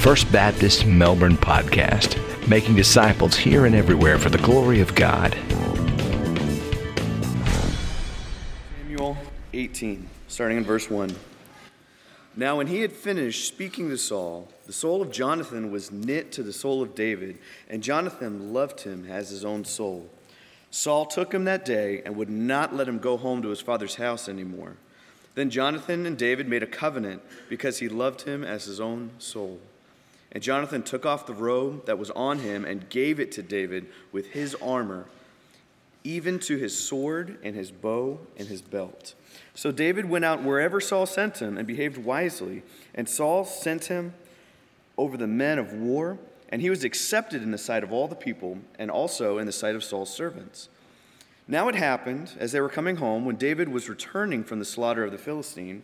[0.00, 2.16] First Baptist Melbourne podcast,
[2.48, 5.36] making disciples here and everywhere for the glory of God.
[8.78, 9.18] Samuel
[9.52, 11.14] 18, starting in verse 1.
[12.34, 16.42] Now, when he had finished speaking to Saul, the soul of Jonathan was knit to
[16.42, 17.38] the soul of David,
[17.68, 20.08] and Jonathan loved him as his own soul.
[20.70, 23.96] Saul took him that day and would not let him go home to his father's
[23.96, 24.76] house anymore.
[25.34, 27.20] Then Jonathan and David made a covenant
[27.50, 29.60] because he loved him as his own soul.
[30.32, 33.86] And Jonathan took off the robe that was on him and gave it to David
[34.12, 35.06] with his armor,
[36.04, 39.14] even to his sword and his bow and his belt.
[39.54, 42.62] So David went out wherever Saul sent him and behaved wisely.
[42.94, 44.14] And Saul sent him
[44.96, 46.18] over the men of war,
[46.48, 49.52] and he was accepted in the sight of all the people and also in the
[49.52, 50.68] sight of Saul's servants.
[51.48, 55.04] Now it happened, as they were coming home, when David was returning from the slaughter
[55.04, 55.82] of the Philistine,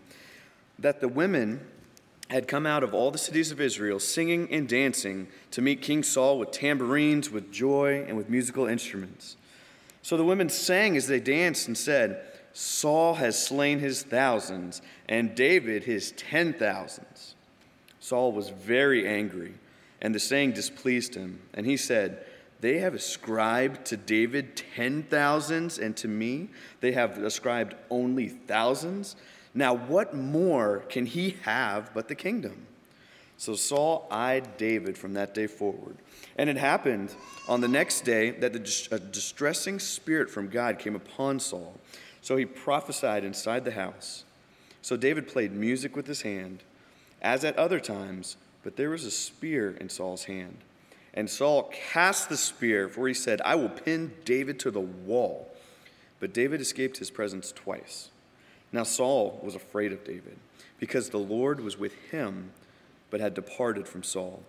[0.78, 1.66] that the women
[2.28, 6.02] had come out of all the cities of Israel, singing and dancing to meet King
[6.02, 9.36] Saul with tambourines, with joy, and with musical instruments.
[10.02, 15.34] So the women sang as they danced and said, Saul has slain his thousands, and
[15.34, 17.34] David his ten thousands.
[18.00, 19.54] Saul was very angry,
[20.00, 21.40] and the saying displeased him.
[21.54, 22.24] And he said,
[22.60, 26.48] They have ascribed to David ten thousands, and to me
[26.80, 29.16] they have ascribed only thousands.
[29.56, 32.66] Now, what more can he have but the kingdom?
[33.38, 35.96] So Saul eyed David from that day forward.
[36.36, 37.14] And it happened
[37.48, 41.74] on the next day that a distressing spirit from God came upon Saul
[42.26, 44.24] so he prophesied inside the house.
[44.82, 46.64] So David played music with his hand,
[47.22, 50.56] as at other times, but there was a spear in Saul's hand.
[51.14, 55.54] And Saul cast the spear, for he said, I will pin David to the wall.
[56.18, 58.10] But David escaped his presence twice.
[58.76, 60.36] Now Saul was afraid of David,
[60.78, 62.52] because the Lord was with him,
[63.08, 64.42] but had departed from Saul.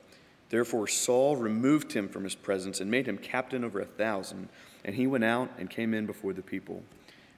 [0.50, 4.50] Therefore Saul removed him from his presence and made him captain over a thousand,
[4.84, 6.84] and he went out and came in before the people.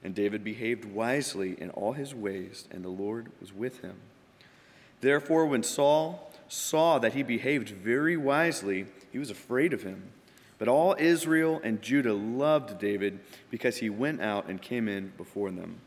[0.04, 3.98] And David behaved wisely in all his ways, and the Lord was with him.
[5.00, 10.10] Therefore, when Saul saw that he behaved very wisely, he was afraid of him.
[10.58, 13.20] But all Israel and Judah loved David
[13.52, 15.82] because he went out and came in before them.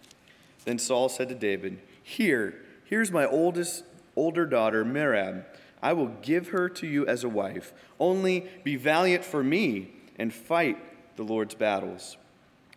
[0.65, 3.84] Then Saul said to David, Here, here's my oldest
[4.17, 5.45] older daughter, Merab.
[5.83, 7.73] I will give her to you as a wife.
[7.99, 10.78] Only be valiant for me and fight
[11.17, 12.17] the Lord's battles.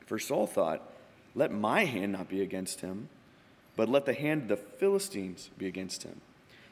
[0.07, 0.81] For Saul thought,
[1.35, 3.09] let my hand not be against him,
[3.75, 6.21] but let the hand of the Philistines be against him.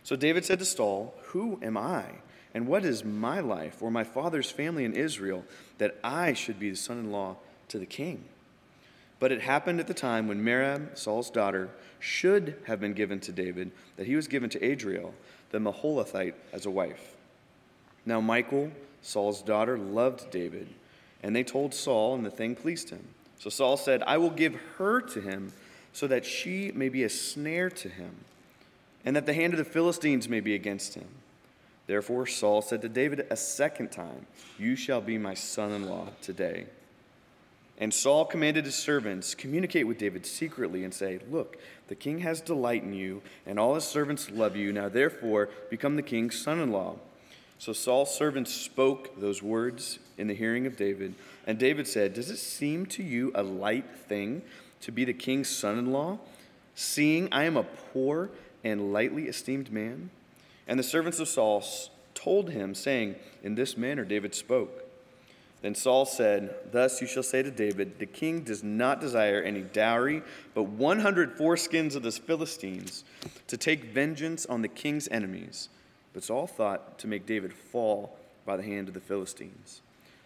[0.03, 2.06] So David said to Saul, Who am I?
[2.53, 5.44] And what is my life or my father's family in Israel
[5.80, 7.38] that I should be the son in law
[7.69, 8.25] to the king?
[9.23, 13.31] But it happened at the time when Merab, Saul's daughter, should have been given to
[13.31, 15.13] David, that he was given to Adriel,
[15.51, 17.16] the Meholathite, as a wife.
[18.06, 18.69] Now Michal,
[19.01, 20.67] Saul's daughter, loved David,
[21.23, 23.07] and they told Saul, and the thing pleased him.
[23.39, 25.53] So Saul said, I will give her to him
[25.94, 28.25] so that she may be a snare to him,
[29.06, 31.07] and that the hand of the Philistines may be against him.
[31.88, 34.25] Therefore Saul said to David a second time,
[34.59, 36.66] You shall be my son in law today.
[37.79, 41.57] And Saul commanded his servants, Communicate with David secretly and say, Look,
[41.88, 44.72] the king has delight in you, and all his servants love you.
[44.72, 46.95] Now therefore become the king's son in law.
[47.57, 51.16] So Saul's servants spoke those words in the hearing of David.
[51.47, 54.44] And David said, Does it seem to you a light thing
[54.81, 56.19] to be the king's son in law,
[56.75, 58.29] seeing I am a poor
[58.63, 60.09] and lightly esteemed man?
[60.67, 61.63] And the servants of Saul
[62.13, 64.82] told him, saying, In this manner David spoke.
[65.63, 69.62] Then Saul said, Thus you shall say to David, The king does not desire any
[69.62, 70.22] dowry,
[70.53, 73.06] but 100 foreskins of the Philistines
[73.47, 75.69] to take vengeance on the king's enemies.
[76.12, 79.81] But Saul thought to make David fall by the hand of the Philistines.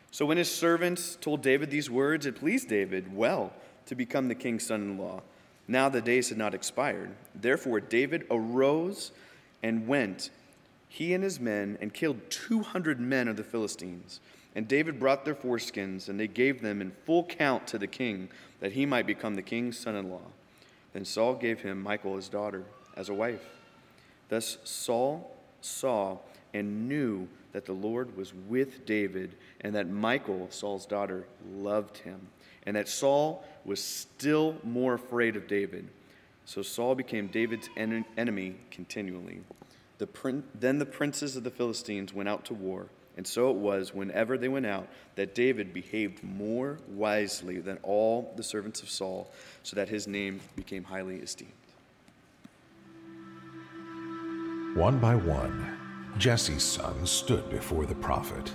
[0.10, 3.54] So when his servants told David these words, it pleased David well
[3.86, 5.22] to become the king's son in law.
[5.68, 7.12] Now the days had not expired.
[7.36, 9.12] Therefore, David arose
[9.62, 10.32] and went,
[10.90, 14.20] he and his men, and killed 200 men of the Philistines.
[14.58, 18.30] And David brought their foreskins, and they gave them in full count to the king,
[18.60, 20.32] that he might become the king's son in law.
[20.94, 22.64] Then Saul gave him Michal, his daughter,
[22.96, 23.46] as a wife.
[24.30, 25.32] Thus Saul
[25.62, 26.18] saw
[26.56, 32.20] and knew that the Lord was with David, and that Michal, Saul's daughter, loved him,
[32.66, 35.88] and that Saul was still more afraid of David.
[36.46, 39.42] So Saul became David's en- enemy continually.
[40.00, 42.88] The prin- then the princes of the Philistines went out to war,
[43.18, 48.32] and so it was, whenever they went out, that David behaved more wisely than all
[48.36, 49.32] the servants of Saul,
[49.64, 51.52] so that his name became highly esteemed.
[54.76, 55.78] One by one,
[56.20, 58.52] Jesse's sons stood before the prophet.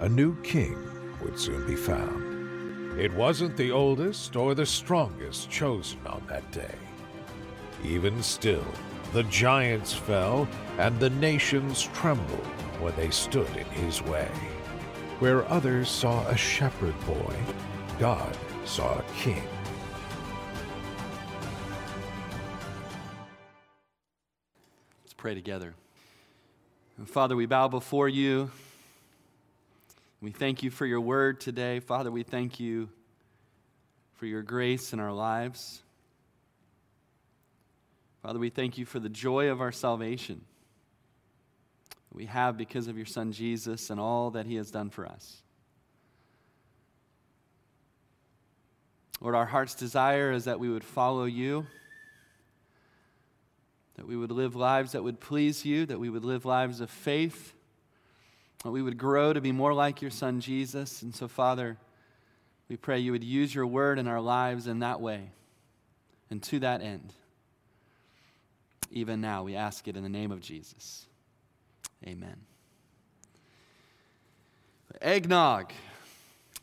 [0.00, 0.76] A new king
[1.22, 2.98] would soon be found.
[2.98, 6.74] It wasn't the oldest or the strongest chosen on that day.
[7.84, 8.66] Even still,
[9.12, 12.46] the giants fell and the nations trembled
[12.80, 14.28] when they stood in his way.
[15.18, 17.34] Where others saw a shepherd boy,
[17.98, 18.36] God
[18.66, 19.42] saw a king.
[25.02, 25.74] Let's pray together.
[27.06, 28.50] Father, we bow before you.
[30.20, 31.80] We thank you for your word today.
[31.80, 32.90] Father, we thank you
[34.14, 35.82] for your grace in our lives.
[38.22, 40.42] Father, we thank you for the joy of our salvation
[42.16, 45.42] we have because of your Son Jesus and all that he has done for us.
[49.20, 51.66] Lord, our heart's desire is that we would follow you,
[53.96, 56.90] that we would live lives that would please you, that we would live lives of
[56.90, 57.54] faith,
[58.64, 61.02] that we would grow to be more like your Son Jesus.
[61.02, 61.76] And so, Father,
[62.68, 65.30] we pray you would use your word in our lives in that way
[66.30, 67.12] and to that end.
[68.90, 71.06] Even now, we ask it in the name of Jesus.
[72.06, 72.36] Amen.
[75.00, 75.72] Eggnog.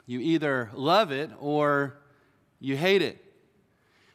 [0.06, 1.98] You either love it or
[2.62, 3.22] you hate it.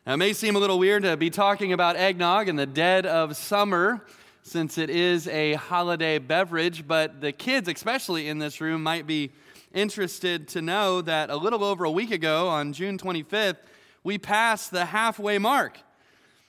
[0.07, 3.05] Now, it may seem a little weird to be talking about eggnog in the dead
[3.05, 4.07] of summer
[4.43, 9.31] since it is a holiday beverage, but the kids, especially in this room, might be
[9.75, 13.59] interested to know that a little over a week ago, on June 25th,
[14.03, 15.79] we passed the halfway mark.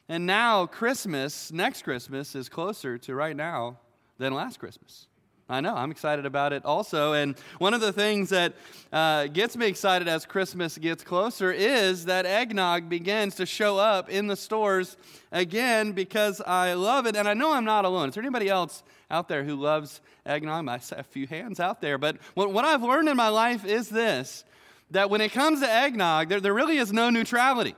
[0.08, 3.80] And now, Christmas, next Christmas, is closer to right now
[4.20, 5.08] than last Christmas.
[5.52, 7.14] I know, I'm excited about it also.
[7.14, 8.54] And one of the things that
[8.94, 14.10] uh, gets me excited as Christmas gets closer is that eggnog begins to show up
[14.10, 14.96] in the stores
[15.32, 17.16] again because I love it.
[17.16, 18.10] And I know I'm not alone.
[18.10, 20.68] Is there anybody else out there who loves eggnog?
[20.68, 21.98] I see a few hands out there.
[21.98, 24.44] But what, what I've learned in my life is this
[24.92, 27.76] that when it comes to eggnog, there, there really is no neutrality.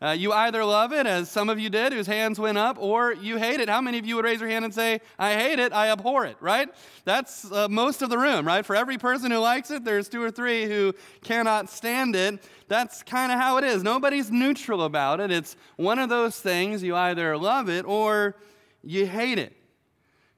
[0.00, 3.12] Uh, you either love it, as some of you did, whose hands went up, or
[3.14, 3.68] you hate it.
[3.68, 6.24] How many of you would raise your hand and say, I hate it, I abhor
[6.24, 6.68] it, right?
[7.04, 8.64] That's uh, most of the room, right?
[8.64, 12.40] For every person who likes it, there's two or three who cannot stand it.
[12.68, 13.82] That's kind of how it is.
[13.82, 15.32] Nobody's neutral about it.
[15.32, 18.36] It's one of those things you either love it or
[18.84, 19.56] you hate it.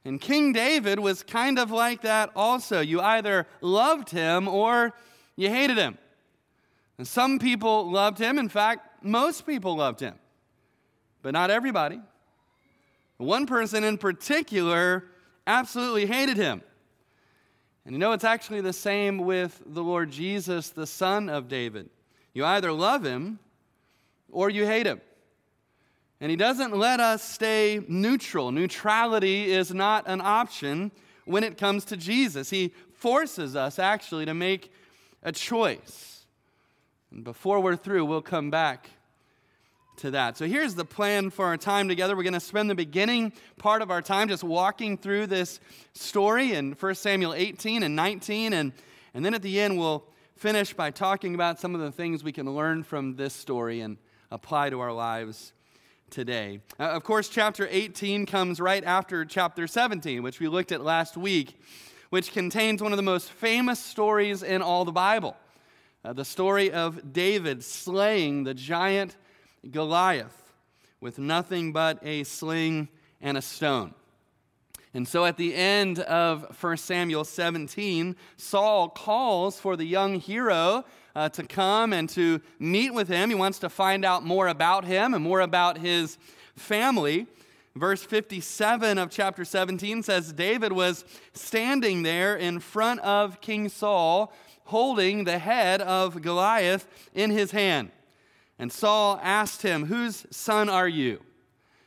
[0.07, 2.81] And King David was kind of like that also.
[2.81, 4.95] You either loved him or
[5.37, 5.99] you hated him.
[6.97, 8.39] And some people loved him.
[8.39, 10.15] In fact, most people loved him,
[11.23, 12.01] but not everybody.
[13.19, 15.05] One person in particular
[15.47, 16.63] absolutely hated him.
[17.85, 21.91] And you know, it's actually the same with the Lord Jesus, the Son of David.
[22.33, 23.39] You either love him
[24.31, 25.01] or you hate him.
[26.21, 28.53] And he doesn't let us stay neutral.
[28.53, 30.93] Neutrality is not an option
[31.25, 32.51] when it comes to Jesus.
[32.51, 34.71] He forces us actually to make
[35.23, 36.20] a choice.
[37.11, 38.91] And before we're through, we'll come back
[39.97, 40.39] to that.
[40.39, 42.17] So here's the plan for our time together.
[42.17, 45.61] We're going to spend the beginning part of our time just walking through this
[45.93, 48.53] story in 1 Samuel 18 and 19.
[48.53, 48.73] And,
[49.13, 50.05] and then at the end, we'll
[50.37, 53.99] finish by talking about some of the things we can learn from this story and
[54.31, 55.53] apply to our lives
[56.09, 56.61] today.
[56.79, 61.17] Uh, of course, chapter 18 comes right after chapter 17, which we looked at last
[61.17, 61.61] week,
[62.09, 65.37] which contains one of the most famous stories in all the Bible.
[66.03, 69.17] Uh, the story of David slaying the giant
[69.71, 70.53] Goliath
[70.99, 72.89] with nothing but a sling
[73.21, 73.95] and a stone.
[74.95, 80.85] And so at the end of 1 Samuel 17, Saul calls for the young hero
[81.15, 83.29] uh, to come and to meet with him.
[83.29, 86.17] He wants to find out more about him and more about his
[86.57, 87.27] family.
[87.77, 91.05] Verse 57 of chapter 17 says David was
[91.35, 94.33] standing there in front of King Saul
[94.71, 97.91] holding the head of Goliath in his hand.
[98.59, 101.21] And Saul asked him, Whose son are you?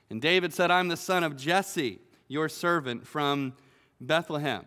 [0.09, 3.53] And David said, I'm the son of Jesse, your servant from
[3.99, 4.65] Bethlehem.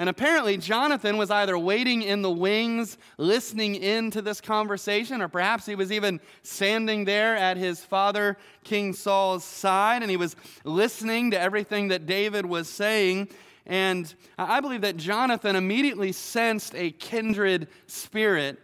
[0.00, 5.28] And apparently, Jonathan was either waiting in the wings, listening in to this conversation, or
[5.28, 10.36] perhaps he was even standing there at his father, King Saul's side, and he was
[10.64, 13.28] listening to everything that David was saying.
[13.70, 18.58] And I believe that Jonathan immediately sensed a kindred spirit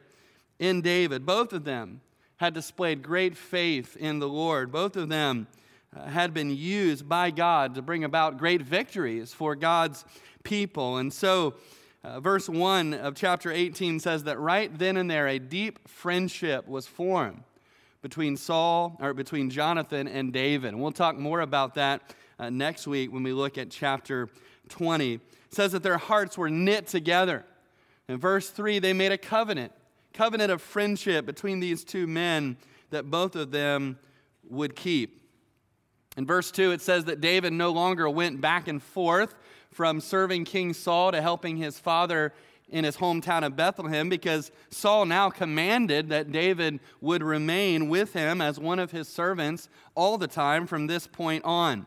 [0.58, 2.00] in David, both of them
[2.38, 4.72] had displayed great faith in the Lord.
[4.72, 5.46] Both of them
[5.96, 10.04] uh, had been used by God to bring about great victories for God's
[10.42, 10.96] people.
[10.96, 11.54] And so,
[12.02, 16.66] uh, verse 1 of chapter 18 says that right then and there, a deep friendship
[16.66, 17.44] was formed
[18.02, 20.74] between Saul, or between Jonathan and David.
[20.74, 24.28] And we'll talk more about that uh, next week when we look at chapter
[24.68, 25.20] 20.
[25.50, 27.44] Says that their hearts were knit together.
[28.08, 29.72] In verse 3, they made a covenant,
[30.12, 32.56] covenant of friendship between these two men
[32.90, 33.98] that both of them
[34.48, 35.22] would keep.
[36.16, 39.34] In verse 2, it says that David no longer went back and forth
[39.70, 42.32] from serving King Saul to helping his father
[42.68, 48.40] in his hometown of Bethlehem because Saul now commanded that David would remain with him
[48.40, 51.86] as one of his servants all the time from this point on.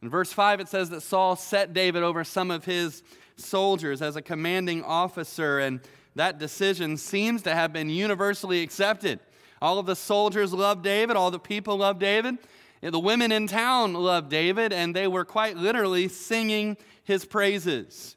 [0.00, 3.02] In verse 5, it says that Saul set David over some of his
[3.36, 5.80] soldiers as a commanding officer, and
[6.14, 9.18] that decision seems to have been universally accepted.
[9.60, 12.38] All of the soldiers loved David, all the people loved David.
[12.80, 18.16] The women in town loved David, and they were quite literally singing his praises.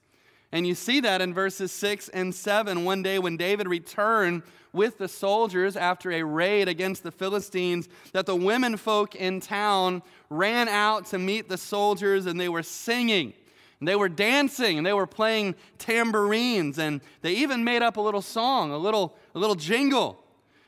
[0.51, 2.83] And you see that in verses 6 and 7.
[2.83, 8.25] One day when David returned with the soldiers after a raid against the Philistines, that
[8.25, 13.33] the women folk in town ran out to meet the soldiers and they were singing.
[13.79, 18.01] And they were dancing and they were playing tambourines and they even made up a
[18.01, 20.23] little song, a little, a little jingle.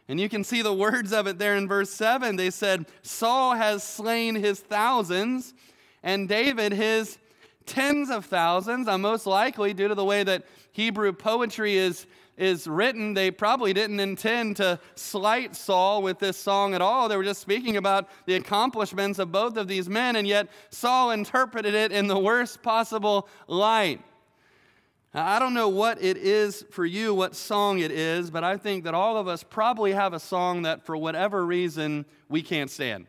[0.10, 2.36] And you can see the words of it there in verse 7.
[2.36, 5.54] They said, Saul has slain his thousands
[6.04, 7.18] and David his
[7.66, 8.90] tens of thousands.
[8.90, 10.44] Uh, most likely, due to the way that
[10.74, 12.06] Hebrew poetry is,
[12.38, 17.08] is written, they probably didn't intend to slight Saul with this song at all.
[17.08, 21.12] They were just speaking about the accomplishments of both of these men, and yet Saul
[21.12, 24.02] interpreted it in the worst possible light.
[25.14, 28.84] I don't know what it is for you, what song it is, but I think
[28.86, 33.06] that all of us probably have a song that, for whatever reason, we can't stand.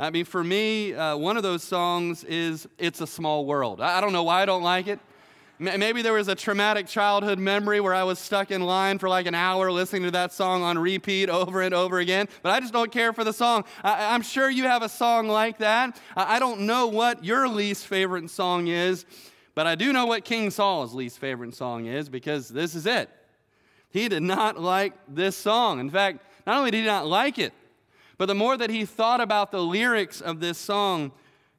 [0.00, 3.80] I mean, for me, uh, one of those songs is It's a Small World.
[3.80, 4.98] I don't know why I don't like it.
[5.58, 9.26] Maybe there was a traumatic childhood memory where I was stuck in line for like
[9.26, 12.74] an hour listening to that song on repeat over and over again, but I just
[12.74, 13.64] don't care for the song.
[13.82, 15.98] I, am sure you have a song like that.
[16.14, 19.06] I don't know what your least favorite song is,
[19.54, 23.08] but I do know what King Saul's least favorite song is because this is it.
[23.88, 25.80] He did not like this song.
[25.80, 27.54] In fact, not only did he not like it,
[28.18, 31.12] but the more that he thought about the lyrics of this song,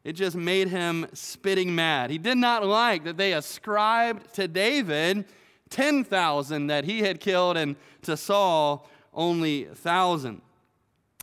[0.07, 2.09] it just made him spitting mad.
[2.09, 5.25] He did not like that they ascribed to David
[5.69, 10.41] 10,000 that he had killed and to Saul only 1,000.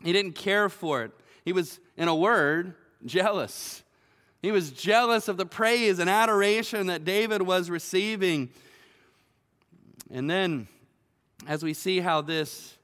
[0.03, 1.11] He didn't care for it.
[1.43, 3.81] He was, in a word, jealous.
[4.43, 8.51] He was jealous of the praise and adoration that David was receiving.
[10.11, 10.67] And then,
[11.47, 12.77] as we see how this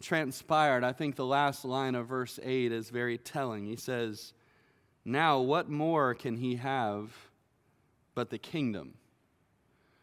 [0.00, 3.66] transpired, I think the last line of verse 8 is very telling.
[3.66, 4.34] He says,
[5.08, 7.10] Now what more can he have
[8.14, 8.92] but the kingdom?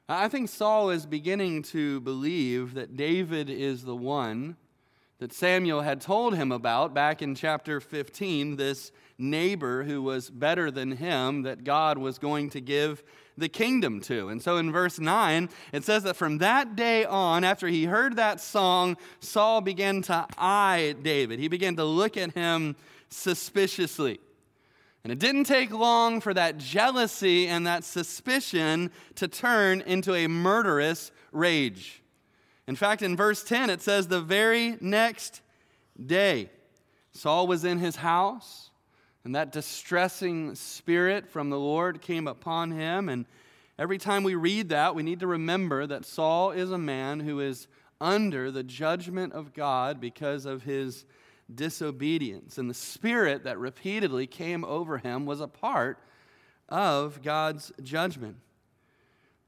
[0.10, 4.58] I think Saul is beginning to believe that David is the one
[5.20, 10.72] that Samuel had told him about back in chapter 15, this neighbor who was better
[10.72, 13.04] than him that God was going to give
[13.38, 14.30] the kingdom to.
[14.30, 18.16] And so in verse 9, it says that from that day on, after he heard
[18.16, 21.38] that song, Saul began to eye David.
[21.38, 22.76] He began to look at him
[23.10, 24.20] suspiciously.
[25.06, 30.26] And it didn't take long for that jealousy and that suspicion to turn into a
[30.26, 32.02] murderous rage.
[32.68, 35.42] In fact, in verse 10, it says, The very next
[36.04, 36.50] day,
[37.12, 38.72] Saul was in his house
[39.24, 43.08] and that distressing spirit from the Lord came upon him.
[43.08, 43.28] And
[43.78, 47.42] every time we read that, we need to remember that Saul is a man who
[47.42, 47.68] is
[48.02, 51.06] under the judgment of God because of his
[51.54, 52.58] disobedience.
[52.58, 56.00] And the spirit that repeatedly came over him was a part
[56.70, 58.38] of God's judgment.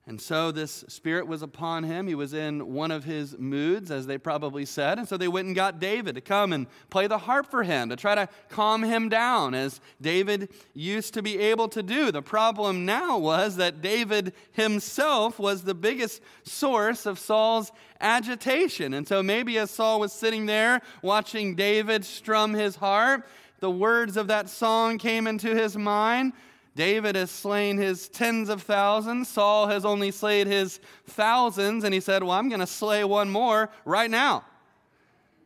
[0.08, 2.08] And so this spirit was upon him.
[2.08, 5.00] He was in one of his moods, as they probably said.
[5.00, 7.90] And so they went and got David to come and play the harp for him,
[7.90, 12.10] to try to calm him down, as David used to be able to do.
[12.10, 18.94] The problem now was that David himself was the biggest source of Saul's agitation.
[18.94, 23.28] And so maybe as Saul was sitting there watching David strum his harp,
[23.60, 26.32] the words of that song came into his mind.
[26.78, 29.28] David has slain his tens of thousands.
[29.28, 31.84] Saul has only slain his thousands.
[31.84, 34.46] And he said, Well, I'm going to slay one more right now.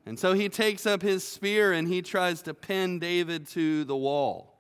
[0.06, 3.96] And so he takes up his spear and he tries to pin David to the
[3.96, 4.58] wall.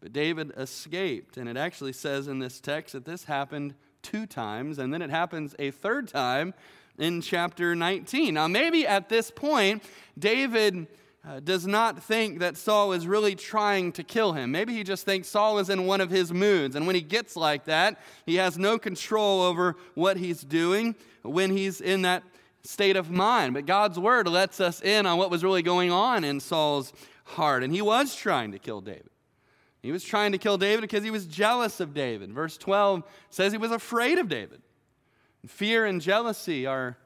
[0.00, 1.36] But David escaped.
[1.36, 4.78] And it actually says in this text that this happened two times.
[4.78, 6.54] And then it happens a third time
[6.98, 8.34] in chapter 19.
[8.34, 9.82] Now, maybe at this point,
[10.16, 10.86] David
[11.26, 14.52] uh, does not think that Saul is really trying to kill him.
[14.52, 16.76] Maybe he just thinks Saul is in one of his moods.
[16.76, 21.50] And when he gets like that, he has no control over what he's doing when
[21.50, 22.22] he's in that
[22.62, 23.54] state of mind.
[23.54, 26.92] But God's word lets us in on what was really going on in Saul's
[27.24, 27.62] heart.
[27.62, 29.10] And he was trying to kill David.
[29.82, 32.32] He was trying to kill David because he was jealous of David.
[32.32, 34.62] Verse 12 says he was afraid of David.
[35.46, 36.96] Fear and jealousy are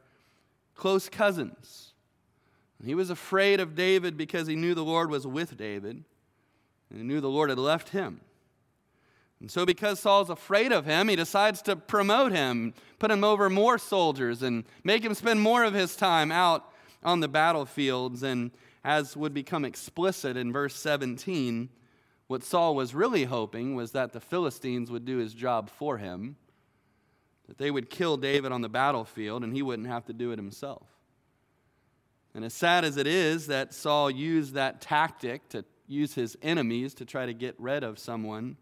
[0.74, 1.91] close cousins.
[2.84, 6.04] He was afraid of David because he knew the Lord was with David,
[6.90, 8.20] and he knew the Lord had left him.
[9.40, 13.50] And so, because Saul's afraid of him, he decides to promote him, put him over
[13.50, 16.72] more soldiers, and make him spend more of his time out
[17.02, 18.22] on the battlefields.
[18.22, 18.52] And
[18.84, 21.70] as would become explicit in verse 17,
[22.28, 26.36] what Saul was really hoping was that the Philistines would do his job for him,
[27.48, 30.38] that they would kill David on the battlefield and he wouldn't have to do it
[30.38, 30.91] himself.
[32.34, 36.94] And as sad as it is that Saul used that tactic to use his enemies
[36.94, 38.56] to try to get rid of someone,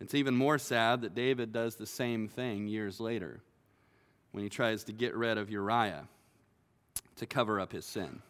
[0.00, 3.40] it's even more sad that David does the same thing years later
[4.32, 6.08] when he tries to get rid of Uriah
[7.16, 8.22] to cover up his sin.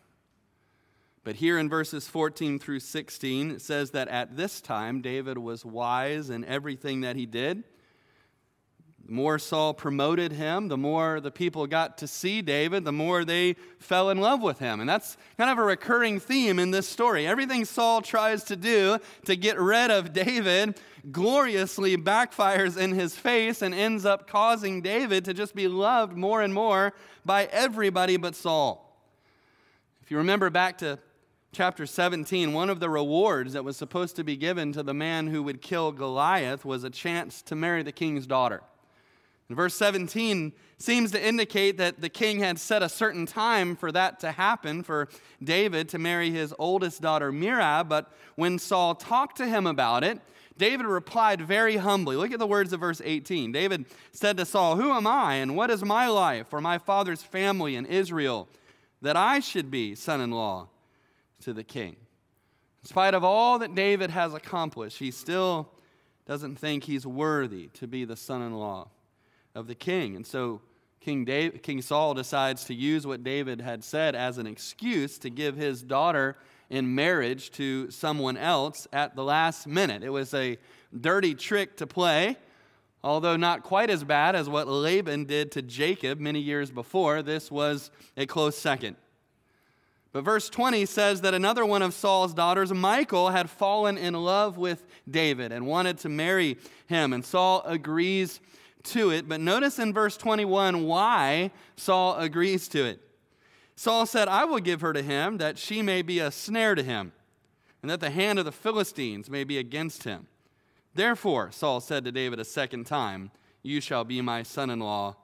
[1.22, 5.64] But here in verses 14 through 16, it says that at this time David was
[5.64, 7.62] wise in everything that he did.
[9.10, 13.24] The more Saul promoted him, the more the people got to see David, the more
[13.24, 14.78] they fell in love with him.
[14.78, 17.26] And that's kind of a recurring theme in this story.
[17.26, 20.78] Everything Saul tries to do to get rid of David
[21.10, 26.40] gloriously backfires in his face and ends up causing David to just be loved more
[26.40, 26.92] and more
[27.24, 28.96] by everybody but Saul.
[30.04, 31.00] If you remember back to
[31.50, 35.26] chapter 17, one of the rewards that was supposed to be given to the man
[35.26, 38.62] who would kill Goliath was a chance to marry the king's daughter.
[39.50, 43.90] And verse 17 seems to indicate that the king had set a certain time for
[43.90, 45.08] that to happen, for
[45.42, 47.88] David to marry his oldest daughter, Merab.
[47.88, 50.20] But when Saul talked to him about it,
[50.56, 52.14] David replied very humbly.
[52.14, 53.50] Look at the words of verse 18.
[53.50, 57.24] David said to Saul, Who am I, and what is my life or my father's
[57.24, 58.46] family in Israel,
[59.02, 60.68] that I should be son in law
[61.40, 61.96] to the king.
[62.84, 65.72] In spite of all that David has accomplished, he still
[66.24, 68.90] doesn't think he's worthy to be the son in law
[69.60, 70.16] of the king.
[70.16, 70.60] And so
[71.00, 75.30] King, David, king Saul decides to use what David had said as an excuse to
[75.30, 76.36] give his daughter
[76.68, 80.02] in marriage to someone else at the last minute.
[80.02, 80.58] It was a
[80.98, 82.36] dirty trick to play,
[83.02, 87.22] although not quite as bad as what Laban did to Jacob many years before.
[87.22, 88.96] This was a close second.
[90.12, 94.58] But verse 20 says that another one of Saul's daughters, Michal, had fallen in love
[94.58, 96.58] with David and wanted to marry
[96.88, 97.12] him.
[97.12, 98.40] And Saul agrees
[98.84, 99.28] to it.
[99.28, 103.00] But notice in verse 21 why Saul agrees to it.
[103.76, 106.82] Saul said, I will give her to him that she may be a snare to
[106.82, 107.12] him,
[107.80, 110.26] and that the hand of the Philistines may be against him.
[110.94, 113.30] Therefore, Saul said to David a second time,
[113.62, 115.16] You shall be my son in law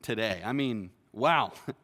[0.00, 0.42] today.
[0.44, 1.52] I mean, wow.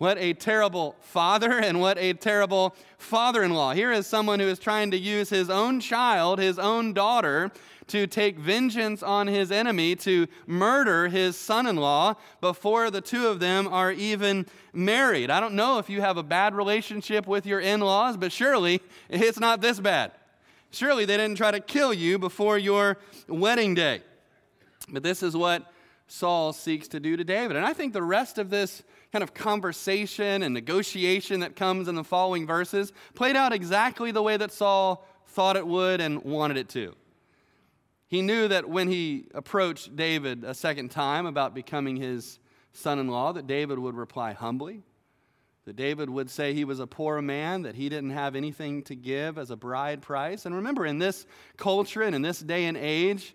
[0.00, 3.74] What a terrible father and what a terrible father in law.
[3.74, 7.50] Here is someone who is trying to use his own child, his own daughter,
[7.88, 13.26] to take vengeance on his enemy, to murder his son in law before the two
[13.26, 15.30] of them are even married.
[15.30, 18.80] I don't know if you have a bad relationship with your in laws, but surely
[19.10, 20.12] it's not this bad.
[20.70, 22.96] Surely they didn't try to kill you before your
[23.28, 24.00] wedding day.
[24.88, 25.70] But this is what
[26.08, 27.58] Saul seeks to do to David.
[27.58, 28.82] And I think the rest of this
[29.12, 34.22] kind of conversation and negotiation that comes in the following verses played out exactly the
[34.22, 36.94] way that Saul thought it would and wanted it to.
[38.06, 42.40] He knew that when he approached David a second time about becoming his
[42.72, 44.82] son in law, that David would reply humbly,
[45.64, 48.96] that David would say he was a poor man, that he didn't have anything to
[48.96, 50.44] give as a bride price.
[50.44, 53.34] And remember, in this culture and in this day and age,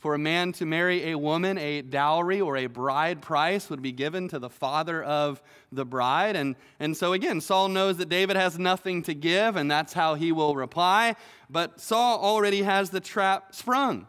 [0.00, 3.92] for a man to marry a woman, a dowry or a bride price would be
[3.92, 6.36] given to the father of the bride.
[6.36, 10.14] And, and so, again, Saul knows that David has nothing to give, and that's how
[10.14, 11.16] he will reply.
[11.50, 14.06] But Saul already has the trap sprung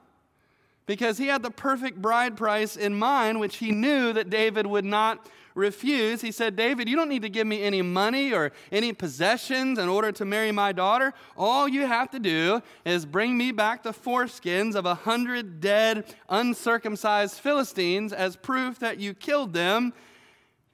[0.86, 4.86] because he had the perfect bride price in mind, which he knew that David would
[4.86, 8.94] not refuse, he said, David, you don't need to give me any money or any
[8.94, 11.14] possessions in order to marry my daughter.
[11.38, 16.16] All you have to do is bring me back the foreskins of a hundred dead,
[16.30, 19.94] uncircumcised Philistines as proof that you killed them,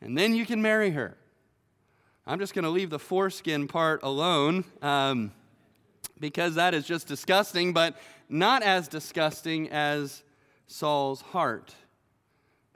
[0.02, 1.18] and then you can marry her.
[2.26, 5.32] I'm just going to leave the foreskin part alone um,
[6.20, 7.98] because that is just disgusting, but
[8.30, 10.24] not as disgusting as
[10.68, 11.74] Saul's heart.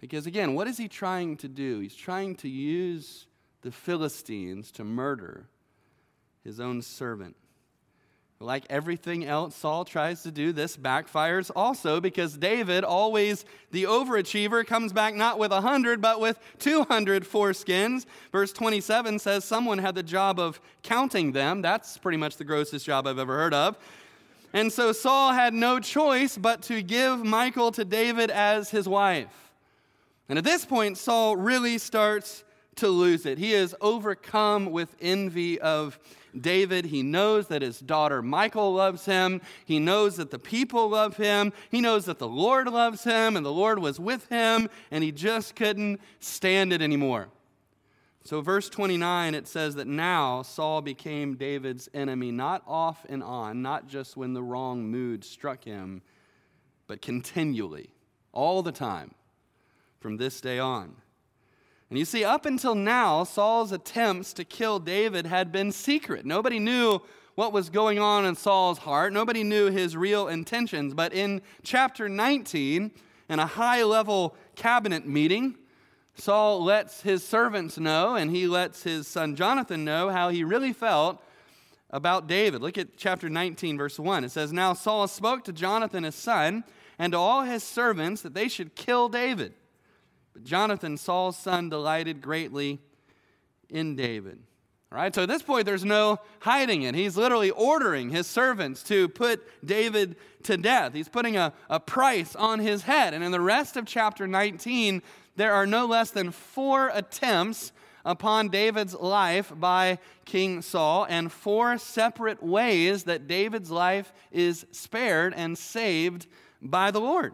[0.02, 1.80] Because again, what is he trying to do?
[1.80, 3.28] He's trying to use
[3.62, 5.46] the Philistines to murder
[6.44, 7.36] his own servant.
[8.40, 14.66] Like everything else Saul tries to do, this backfires also because David, always the overachiever,
[14.66, 18.08] comes back not with a 100, but with 200 foreskins.
[18.32, 21.62] Verse 27 says someone had the job of counting them.
[21.62, 23.78] That's pretty much the grossest job I've ever heard of.
[24.54, 29.51] And so Saul had no choice but to give Michal to David as his wife.
[30.32, 32.46] And at this point, Saul really starts
[32.78, 33.38] to lose it.
[33.38, 36.00] He is overcome with envy of
[36.40, 36.86] David.
[36.86, 39.42] He knows that his daughter Michal loves him.
[39.66, 41.52] He knows that the people love him.
[41.70, 45.12] He knows that the Lord loves him and the Lord was with him, and he
[45.12, 47.28] just couldn't stand it anymore.
[48.24, 53.62] So, verse 29, it says that now Saul became David's enemy, not off and on,
[53.62, 56.02] not just when the wrong mood struck him,
[56.88, 57.90] but continually,
[58.32, 59.12] all the time,
[60.02, 60.96] from this day on.
[61.90, 66.26] And you see, up until now, Saul's attempts to kill David had been secret.
[66.26, 67.02] Nobody knew
[67.36, 70.94] what was going on in Saul's heart, nobody knew his real intentions.
[70.94, 72.92] But in chapter 19,
[73.30, 75.56] in a high level cabinet meeting,
[76.16, 80.74] Saul lets his servants know, and he lets his son Jonathan know how he really
[80.74, 81.24] felt
[81.90, 82.62] about David.
[82.62, 84.24] Look at chapter 19, verse 1.
[84.24, 86.64] It says, Now Saul spoke to Jonathan his son
[87.00, 89.54] and to all his servants that they should kill David.
[90.34, 92.80] But Jonathan, Saul's son, delighted greatly
[93.70, 94.40] in David.
[94.92, 96.96] All right, so at this point, there's no hiding it.
[96.96, 100.94] He's literally ordering his servants to put David to death.
[100.94, 103.14] He's putting a, a price on his head.
[103.14, 105.02] And in the rest of chapter 19,
[105.38, 107.72] there are no less than four attempts
[108.04, 115.34] upon David's life by King Saul, and four separate ways that David's life is spared
[115.36, 116.28] and saved
[116.62, 117.34] by the Lord.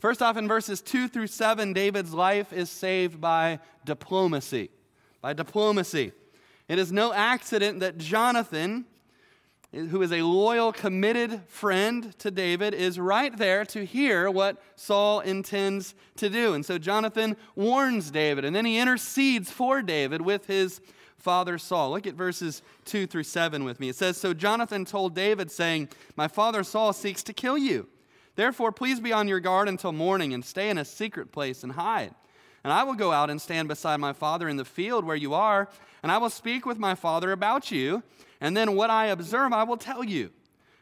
[0.00, 4.70] First off, in verses 2 through 7, David's life is saved by diplomacy.
[5.20, 6.12] By diplomacy.
[6.68, 8.86] It is no accident that Jonathan,
[9.74, 15.20] who is a loyal, committed friend to David, is right there to hear what Saul
[15.20, 16.54] intends to do.
[16.54, 20.80] And so Jonathan warns David, and then he intercedes for David with his
[21.18, 21.90] father Saul.
[21.90, 23.90] Look at verses 2 through 7 with me.
[23.90, 27.86] It says So Jonathan told David, saying, My father Saul seeks to kill you.
[28.40, 31.72] Therefore, please be on your guard until morning and stay in a secret place and
[31.72, 32.14] hide.
[32.64, 35.34] And I will go out and stand beside my father in the field where you
[35.34, 35.68] are,
[36.02, 38.02] and I will speak with my father about you,
[38.40, 40.30] and then what I observe I will tell you.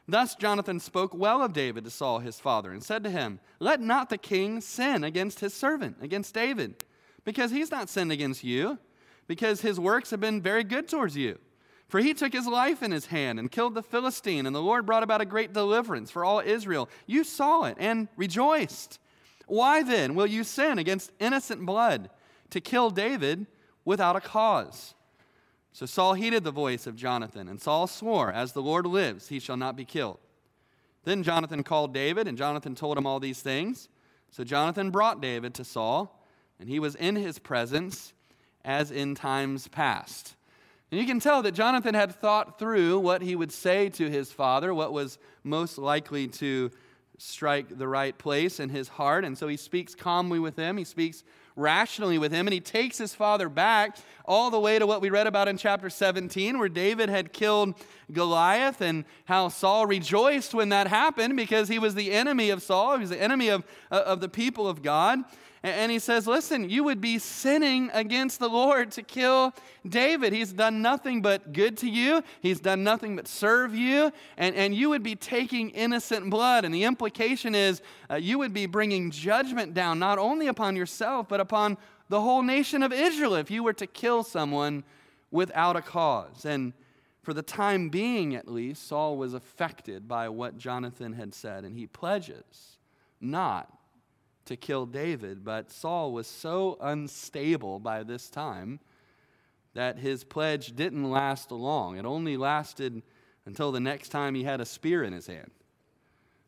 [0.06, 3.80] Thus Jonathan spoke well of David to Saul his father, and said to him, Let
[3.80, 6.84] not the king sin against his servant, against David,
[7.24, 8.78] because he's not sinned against you,
[9.26, 11.40] because his works have been very good towards you.
[11.88, 14.84] For he took his life in his hand and killed the Philistine, and the Lord
[14.84, 16.88] brought about a great deliverance for all Israel.
[17.06, 18.98] You saw it and rejoiced.
[19.46, 22.10] Why then will you sin against innocent blood
[22.50, 23.46] to kill David
[23.86, 24.94] without a cause?
[25.72, 29.38] So Saul heeded the voice of Jonathan, and Saul swore, As the Lord lives, he
[29.38, 30.18] shall not be killed.
[31.04, 33.88] Then Jonathan called David, and Jonathan told him all these things.
[34.30, 36.22] So Jonathan brought David to Saul,
[36.60, 38.12] and he was in his presence
[38.62, 40.34] as in times past.
[40.90, 44.32] And you can tell that Jonathan had thought through what he would say to his
[44.32, 46.70] father, what was most likely to
[47.18, 49.24] strike the right place in his heart.
[49.24, 51.24] And so he speaks calmly with him, he speaks
[51.56, 55.10] rationally with him, and he takes his father back all the way to what we
[55.10, 57.74] read about in chapter 17, where David had killed
[58.12, 62.94] Goliath, and how Saul rejoiced when that happened because he was the enemy of Saul,
[62.94, 65.18] he was the enemy of, of the people of God.
[65.62, 69.52] And he says, Listen, you would be sinning against the Lord to kill
[69.86, 70.32] David.
[70.32, 74.74] He's done nothing but good to you, he's done nothing but serve you, and, and
[74.74, 76.64] you would be taking innocent blood.
[76.64, 81.28] And the implication is uh, you would be bringing judgment down not only upon yourself,
[81.28, 81.76] but upon
[82.08, 84.84] the whole nation of Israel if you were to kill someone
[85.30, 86.44] without a cause.
[86.44, 86.72] And
[87.22, 91.76] for the time being, at least, Saul was affected by what Jonathan had said, and
[91.76, 92.78] he pledges
[93.20, 93.77] not
[94.48, 98.80] to kill David, but Saul was so unstable by this time
[99.74, 101.96] that his pledge didn't last long.
[101.96, 103.02] It only lasted
[103.46, 105.50] until the next time he had a spear in his hand.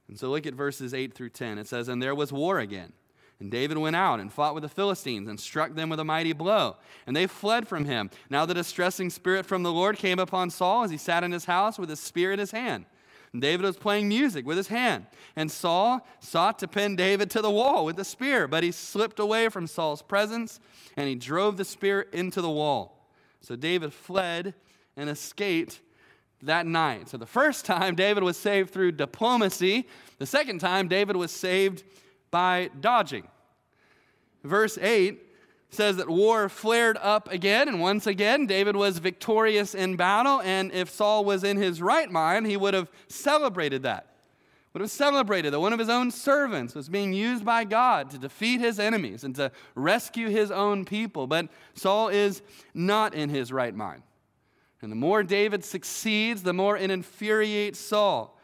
[0.09, 1.59] And so look at verses 8 through 10.
[1.59, 2.93] It says, And there was war again.
[3.39, 6.33] And David went out and fought with the Philistines and struck them with a mighty
[6.35, 6.77] blow.
[7.07, 8.11] And they fled from him.
[8.29, 11.47] Now the distressing spirit from the Lord came upon Saul as he sat in his
[11.47, 12.85] house with his spear in his hand.
[13.39, 15.07] David was playing music with his hand.
[15.37, 19.21] And Saul sought to pin David to the wall with a spear, but he slipped
[19.21, 20.59] away from Saul's presence
[20.97, 23.09] and he drove the spear into the wall.
[23.41, 24.55] So David fled
[24.97, 25.81] and escaped
[26.43, 27.09] that night.
[27.09, 29.87] So the first time, David was saved through diplomacy.
[30.19, 31.85] The second time, David was saved
[32.31, 33.29] by dodging.
[34.43, 35.30] Verse 8
[35.71, 40.41] says that war flared up again, and once again, David was victorious in battle.
[40.43, 44.07] And if Saul was in his right mind, he would have celebrated that.
[44.73, 48.19] Would have celebrated that one of his own servants was being used by God to
[48.19, 51.27] defeat his enemies and to rescue his own people.
[51.27, 54.03] But Saul is not in his right mind.
[54.83, 58.40] And the more David succeeds, the more it infuriates Saul.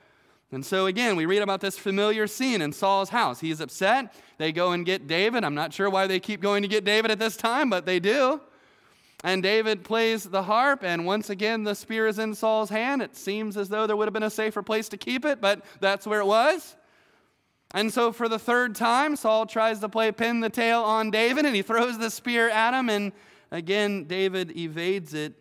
[0.53, 3.41] And so, again, we read about this familiar scene in Saul's house.
[3.41, 4.15] He's upset.
[4.39, 5.45] They go and get David.
[5.45, 7.99] I'm not sure why they keep going to get David at this time, but they
[7.99, 8.41] do.
[9.25, 13.03] And David plays the harp, and once again, the spear is in Saul's hand.
[13.03, 15.65] It seems as though there would have been a safer place to keep it, but
[15.81, 16.77] that's where it was.
[17.73, 21.45] And so, for the third time, Saul tries to play pin the tail on David,
[21.45, 23.11] and he throws the spear at him, and
[23.51, 25.35] again, David evades it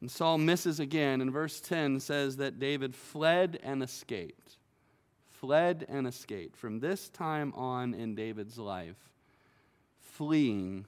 [0.00, 4.56] and Saul misses again, and verse 10 says that David fled and escaped.
[5.28, 6.56] Fled and escaped.
[6.56, 9.10] From this time on in David's life,
[10.00, 10.86] fleeing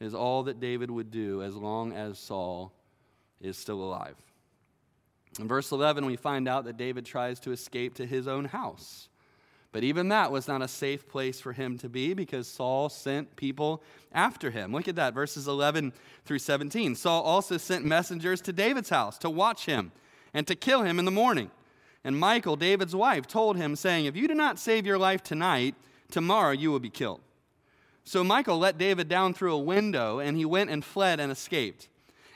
[0.00, 2.72] is all that David would do as long as Saul
[3.40, 4.14] is still alive.
[5.38, 9.08] In verse 11, we find out that David tries to escape to his own house.
[9.78, 13.36] But even that was not a safe place for him to be because Saul sent
[13.36, 13.80] people
[14.12, 14.72] after him.
[14.72, 15.92] Look at that, verses 11
[16.24, 16.96] through 17.
[16.96, 19.92] Saul also sent messengers to David's house to watch him
[20.34, 21.52] and to kill him in the morning.
[22.02, 25.76] And Michal, David's wife, told him, saying, If you do not save your life tonight,
[26.10, 27.20] tomorrow you will be killed.
[28.02, 31.88] So Michal let David down through a window, and he went and fled and escaped.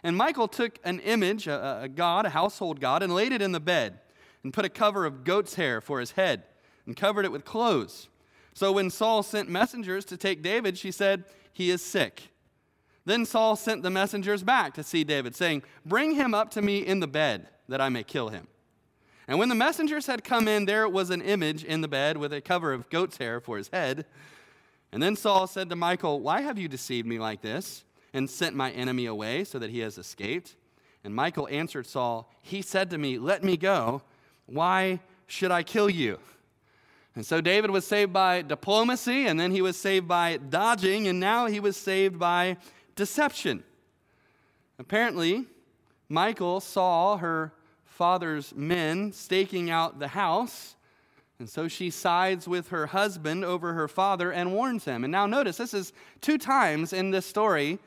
[0.05, 3.51] And Michal took an image, a, a god, a household god, and laid it in
[3.51, 3.99] the bed,
[4.45, 6.45] and put a cover of goat's hair for his head
[6.87, 8.09] and covered it with clothes.
[8.55, 12.29] So when Saul sent messengers to take David, she said, He is sick.
[13.05, 16.79] Then Saul sent the messengers back to see David, saying, Bring him up to me
[16.79, 18.47] in the bed, that I may kill him.
[19.27, 22.33] And when the messengers had come in, there was an image in the bed with
[22.33, 24.05] a cover of goat's hair for his head.
[24.93, 28.55] And then Saul said to Michal, Why have you deceived me like this, and sent
[28.55, 30.57] my enemy away so that he has escaped?
[31.03, 34.03] And Michal answered Saul, He said to me, Let me go.
[34.47, 36.19] Why should I kill you?
[37.15, 41.21] And so David was saved by diplomacy, and then he was saved by dodging, and
[41.21, 42.57] now he was saved by
[42.97, 43.65] deception.
[44.79, 45.45] Apparently,
[46.09, 47.53] Michal saw her
[47.85, 50.75] father's men staking out the house,
[51.39, 55.05] and so she sides with her husband over her father and warns him.
[55.05, 57.79] And now notice, this is two times in this story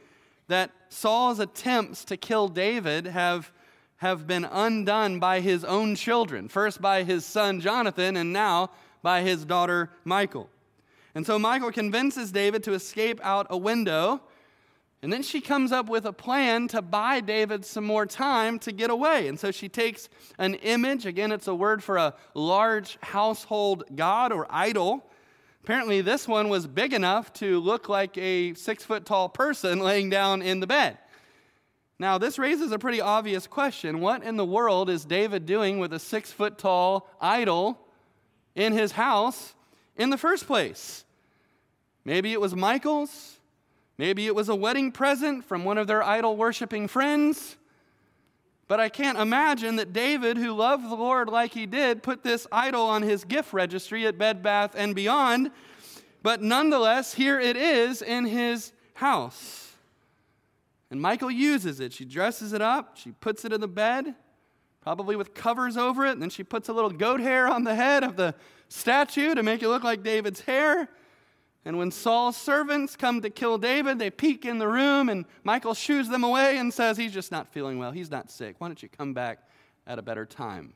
[0.48, 3.52] that Saul's attempts to kill David have,
[3.98, 6.48] have been undone by his own children.
[6.48, 8.70] First by his son Jonathan, and now
[9.06, 10.50] by his daughter Michal.
[11.14, 14.20] And so Michal convinces David to escape out a window.
[15.04, 18.72] And then she comes up with a plan to buy David some more time to
[18.72, 19.28] get away.
[19.28, 21.06] And so she takes an image.
[21.06, 25.08] Again, it's a word for a large household god or idol.
[25.64, 30.10] Apparently, this one was big enough to look like a six foot tall person laying
[30.10, 30.98] down in the bed.
[32.00, 34.00] Now, this raises a pretty obvious question.
[34.00, 37.85] What in the world is David doing with a six foot tall idol
[38.56, 39.54] in his house
[39.98, 41.04] in the first place.
[42.04, 43.40] Maybe it was Michal's.
[43.98, 47.56] Maybe it was a wedding present from one of their idol worshiping friends.
[48.68, 52.48] But I can't imagine that David, who loved the Lord like he did, put this
[52.52, 55.52] idol on his gift registry at Bed Bath and Beyond.
[56.24, 59.74] But nonetheless, here it is in his house.
[60.90, 61.94] And Michal uses it.
[61.94, 64.16] She dresses it up, she puts it in the bed,
[64.86, 66.12] probably with covers over it.
[66.12, 68.36] And then she puts a little goat hair on the head of the
[68.70, 70.88] statue to make it look like David's hair.
[71.66, 75.74] And when Saul's servants come to kill David, they peek in the room, and Michal
[75.74, 77.92] shoos them away and says, He's just not feeling well.
[77.92, 78.58] He's not sick.
[78.60, 79.40] Why don't you come back
[79.88, 80.74] at a better time?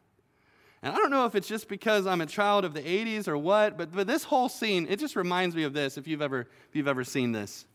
[0.81, 3.37] And I don't know if it's just because I'm a child of the 80s or
[3.37, 6.47] what, but, but this whole scene, it just reminds me of this if you've ever,
[6.67, 7.67] if you've ever seen this.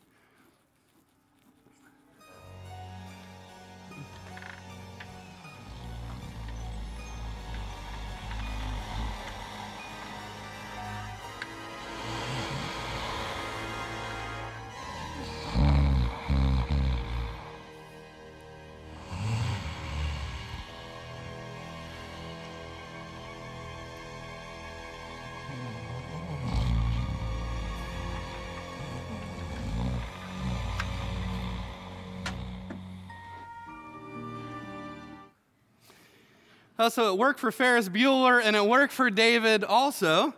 [36.78, 40.34] Uh, so it worked for Ferris Bueller and it worked for David also.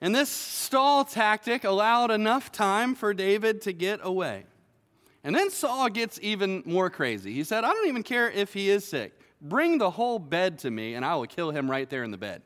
[0.00, 4.44] And this stall tactic allowed enough time for David to get away.
[5.24, 7.32] And then Saul gets even more crazy.
[7.32, 9.12] He said, I don't even care if he is sick.
[9.40, 12.18] Bring the whole bed to me, and I will kill him right there in the
[12.18, 12.42] bed.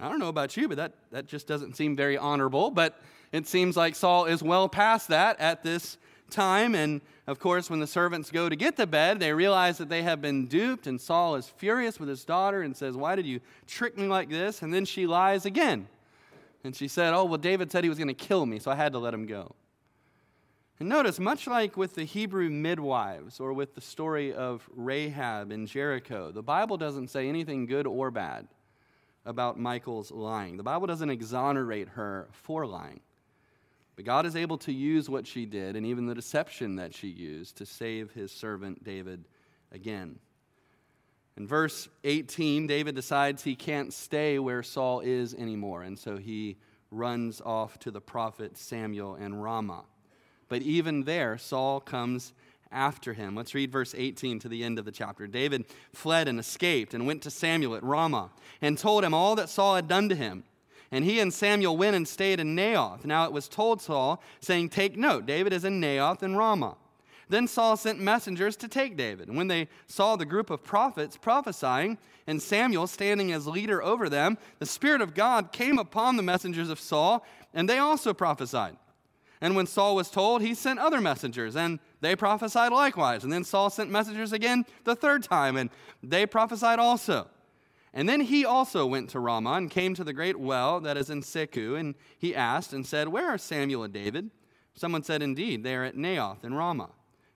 [0.00, 2.70] I don't know about you, but that, that just doesn't seem very honorable.
[2.70, 2.98] But
[3.32, 5.98] it seems like Saul is well past that at this
[6.34, 6.74] time.
[6.74, 10.02] And of course, when the servants go to get the bed, they realize that they
[10.02, 13.40] have been duped, and Saul is furious with his daughter and says, Why did you
[13.66, 14.62] trick me like this?
[14.62, 15.88] And then she lies again.
[16.64, 18.74] And she said, Oh, well, David said he was going to kill me, so I
[18.74, 19.54] had to let him go.
[20.80, 25.66] And notice, much like with the Hebrew midwives or with the story of Rahab in
[25.66, 28.48] Jericho, the Bible doesn't say anything good or bad
[29.24, 30.56] about Michal's lying.
[30.56, 33.00] The Bible doesn't exonerate her for lying.
[33.96, 37.08] But God is able to use what she did and even the deception that she
[37.08, 39.24] used to save his servant David
[39.70, 40.18] again.
[41.36, 46.56] In verse 18, David decides he can't stay where Saul is anymore, and so he
[46.90, 49.84] runs off to the prophet Samuel in Ramah.
[50.48, 52.32] But even there, Saul comes
[52.70, 53.34] after him.
[53.34, 55.26] Let's read verse 18 to the end of the chapter.
[55.26, 58.30] David fled and escaped and went to Samuel at Ramah
[58.60, 60.44] and told him all that Saul had done to him.
[60.90, 63.04] And he and Samuel went and stayed in Naioth.
[63.04, 66.76] Now it was told Saul, saying, Take note, David is in Naioth and Ramah.
[67.28, 69.28] Then Saul sent messengers to take David.
[69.28, 74.08] And when they saw the group of prophets prophesying, and Samuel standing as leader over
[74.08, 78.76] them, the Spirit of God came upon the messengers of Saul, and they also prophesied.
[79.40, 83.24] And when Saul was told, he sent other messengers, and they prophesied likewise.
[83.24, 85.70] And then Saul sent messengers again the third time, and
[86.02, 87.28] they prophesied also.
[87.96, 91.10] And then he also went to Ramah and came to the great well that is
[91.10, 94.30] in Sechu, and he asked and said, Where are Samuel and David?
[94.74, 96.90] Someone said, Indeed, they are at Naioth in Ramah.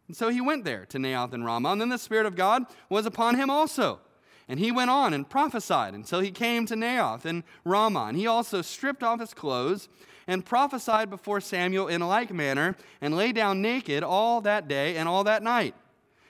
[0.09, 2.65] And so he went there to Naioth and Ramah, and then the Spirit of God
[2.91, 4.01] was upon him also.
[4.49, 8.07] And he went on and prophesied until he came to Naioth and Ramah.
[8.09, 9.89] And he also stripped off his clothes
[10.27, 15.09] and prophesied before Samuel in like manner, and lay down naked all that day and
[15.09, 15.77] all that night.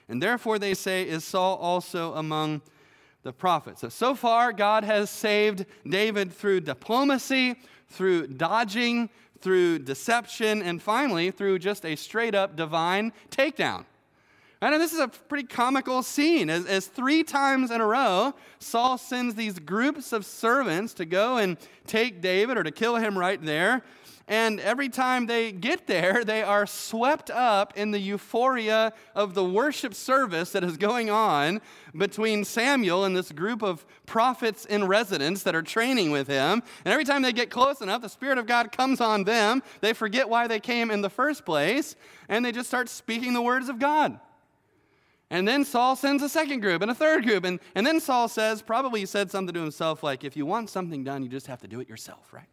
[0.07, 2.61] And therefore they say, Is Saul also among
[3.23, 3.79] the prophet.
[3.79, 7.55] So, so far, God has saved David through diplomacy,
[7.89, 9.09] through dodging,
[9.41, 13.85] through deception, and finally through just a straight up divine takedown.
[14.61, 16.49] And this is a pretty comical scene.
[16.49, 21.37] As, as, three times in a row, Saul sends these groups of servants to go
[21.37, 21.55] and
[21.87, 23.83] take David or to kill him right there.
[24.29, 29.43] And every time they get there, they are swept up in the euphoria of the
[29.43, 31.59] worship service that is going on
[31.97, 36.61] between Samuel and this group of prophets in residence that are training with him.
[36.85, 39.63] And every time they get close enough, the Spirit of God comes on them.
[39.81, 41.95] They forget why they came in the first place,
[42.29, 44.19] and they just start speaking the words of God.
[45.31, 47.45] And then Saul sends a second group and a third group.
[47.45, 50.69] And, and then Saul says, probably he said something to himself like, if you want
[50.69, 52.47] something done, you just have to do it yourself, right?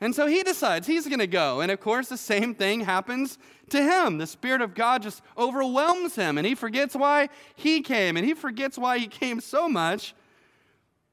[0.00, 1.60] And so he decides he's going to go.
[1.60, 4.16] And of course, the same thing happens to him.
[4.16, 8.16] The Spirit of God just overwhelms him, and he forgets why he came.
[8.16, 10.14] And he forgets why he came so much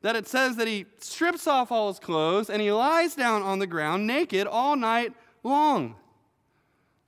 [0.02, 3.60] that it says that he strips off all his clothes and he lies down on
[3.60, 5.12] the ground naked all night
[5.44, 5.96] long.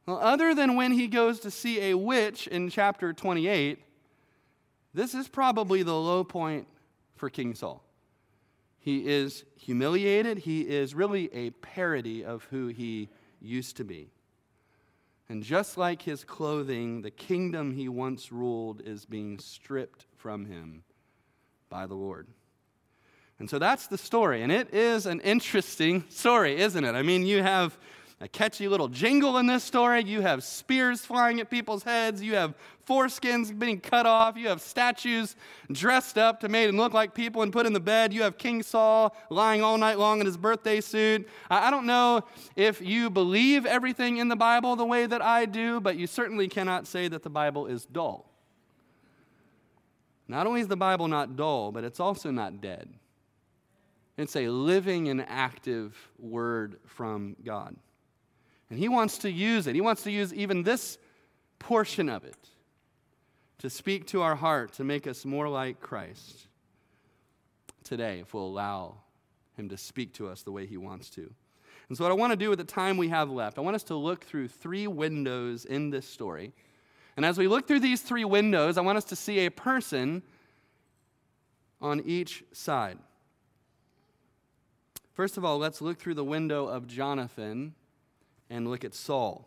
[0.06, 3.80] Well, other than when he goes to see a witch in chapter 28,
[4.94, 6.68] this is probably the low point
[7.16, 7.84] for King Saul.
[8.90, 10.40] He is humiliated.
[10.40, 14.10] He is really a parody of who he used to be.
[15.30, 20.82] And just like his clothing, the kingdom he once ruled is being stripped from him
[21.70, 22.30] by the Lord.
[23.38, 24.42] And so that's the story.
[24.42, 26.96] And it is an interesting story, isn't it?
[26.96, 27.78] I mean, you have
[28.22, 30.04] a catchy little jingle in this story.
[30.04, 32.22] You have spears flying at people's heads.
[32.22, 32.54] You have
[32.88, 34.36] foreskins being cut off.
[34.36, 35.38] You have statues
[35.72, 38.12] dressed up to make them look like people and put in the bed.
[38.12, 41.30] You have King Saul lying all night long in his birthday suit.
[41.50, 42.24] I don't know
[42.58, 46.50] if you believe everything in the Bible the way that I do, but you certainly
[46.50, 48.26] cannot say that the Bible is dull.
[50.28, 52.90] Not only is the Bible not dull, but it's also not dead.
[54.18, 57.78] It's a living and active word from God.
[58.70, 59.76] And he wants to use it.
[59.76, 60.98] He wants to use even this
[61.58, 62.38] portion of it
[63.60, 66.48] to speak to our heart, to make us more like Christ
[67.84, 68.96] today, if we'll allow
[69.58, 71.30] him to speak to us the way he wants to.
[71.90, 73.76] And so, what I want to do with the time we have left, I want
[73.76, 76.54] us to look through three windows in this story.
[77.18, 80.22] And as we look through these three windows, I want us to see a person
[81.82, 82.98] on each side.
[85.14, 87.74] First of all, let's look through the window of Jonathan
[88.50, 89.46] and look at Saul.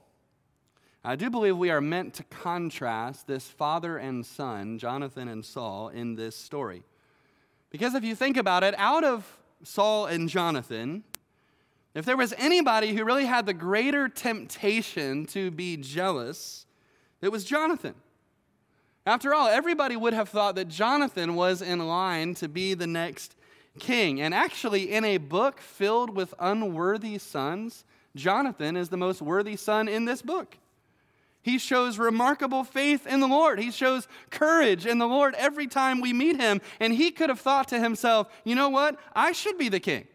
[1.04, 5.88] I do believe we are meant to contrast this father and son, Jonathan and Saul,
[5.88, 6.84] in this story.
[7.70, 9.26] Because if you think about it, out of
[9.64, 11.02] Saul and Jonathan,
[11.94, 16.66] if there was anybody who really had the greater temptation to be jealous,
[17.20, 17.94] it was Jonathan.
[19.04, 23.34] After all, everybody would have thought that Jonathan was in line to be the next
[23.80, 24.20] king.
[24.20, 27.84] And actually, in a book filled with unworthy sons,
[28.14, 30.58] Jonathan is the most worthy son in this book.
[31.42, 33.58] He shows remarkable faith in the Lord.
[33.58, 36.60] He shows courage in the Lord every time we meet him.
[36.78, 38.96] And he could have thought to himself, you know what?
[39.14, 40.06] I should be the king.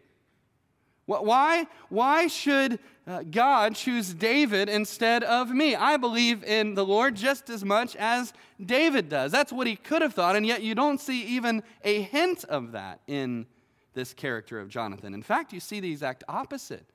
[1.06, 5.74] Why, why should uh, God choose David instead of me?
[5.74, 8.34] I believe in the Lord just as much as
[8.64, 9.32] David does.
[9.32, 12.74] That's what he could have thought, and yet you don't see even a hint of
[12.74, 13.46] that in
[13.94, 15.14] this character of Jonathan.
[15.14, 16.86] In fact, you see the exact opposite.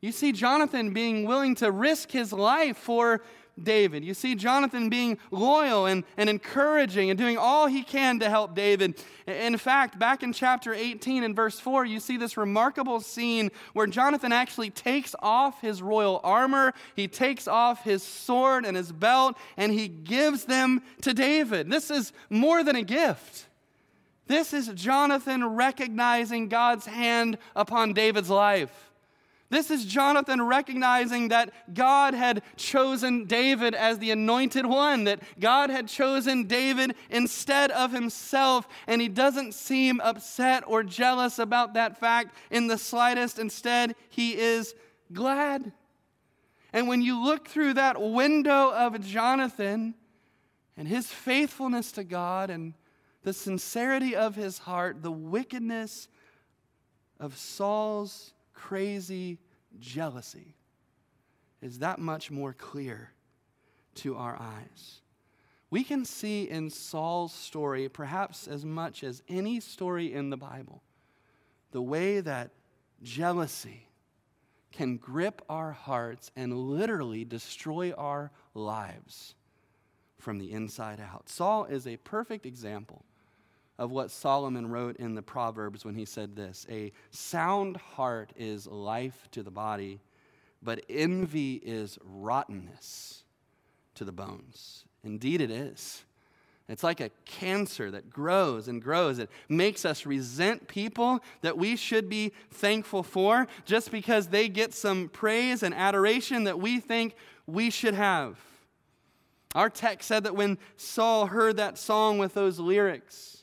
[0.00, 3.22] You see Jonathan being willing to risk his life for
[3.62, 4.04] David.
[4.04, 8.54] You see Jonathan being loyal and, and encouraging and doing all he can to help
[8.54, 9.02] David.
[9.26, 13.86] In fact, back in chapter 18 and verse 4, you see this remarkable scene where
[13.86, 19.36] Jonathan actually takes off his royal armor, he takes off his sword and his belt,
[19.56, 21.70] and he gives them to David.
[21.70, 23.46] This is more than a gift.
[24.26, 28.89] This is Jonathan recognizing God's hand upon David's life.
[29.50, 35.70] This is Jonathan recognizing that God had chosen David as the anointed one, that God
[35.70, 41.98] had chosen David instead of himself, and he doesn't seem upset or jealous about that
[41.98, 43.40] fact in the slightest.
[43.40, 44.72] Instead, he is
[45.12, 45.72] glad.
[46.72, 49.94] And when you look through that window of Jonathan
[50.76, 52.74] and his faithfulness to God and
[53.24, 56.06] the sincerity of his heart, the wickedness
[57.18, 59.38] of Saul's crazy
[59.78, 60.54] jealousy
[61.62, 63.10] is that much more clear
[63.94, 65.00] to our eyes.
[65.70, 70.82] We can see in Saul's story, perhaps as much as any story in the Bible,
[71.70, 72.50] the way that
[73.02, 73.88] jealousy
[74.72, 79.34] can grip our hearts and literally destroy our lives
[80.18, 81.28] from the inside out.
[81.28, 83.04] Saul is a perfect example
[83.80, 88.66] of what Solomon wrote in the Proverbs when he said this A sound heart is
[88.66, 90.00] life to the body,
[90.62, 93.24] but envy is rottenness
[93.94, 94.84] to the bones.
[95.02, 96.04] Indeed, it is.
[96.68, 99.18] It's like a cancer that grows and grows.
[99.18, 104.74] It makes us resent people that we should be thankful for just because they get
[104.74, 107.16] some praise and adoration that we think
[107.46, 108.38] we should have.
[109.54, 113.39] Our text said that when Saul heard that song with those lyrics,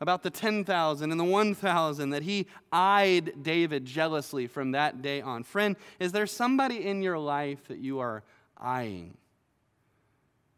[0.00, 5.42] about the 10,000 and the 1,000 that he eyed David jealously from that day on.
[5.42, 8.22] Friend, is there somebody in your life that you are
[8.56, 9.16] eyeing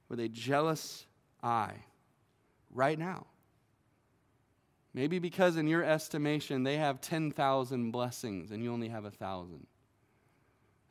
[0.09, 1.07] with a jealous
[1.43, 1.85] eye
[2.71, 3.27] right now?
[4.93, 9.67] Maybe because in your estimation they have 10,000 blessings and you only have a 1,000.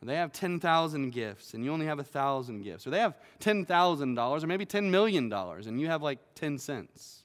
[0.01, 2.87] They have 10,000 gifts and you only have a 1,000 gifts.
[2.87, 7.18] Or they have $10,000 or maybe $10 million and you have like 10 cents.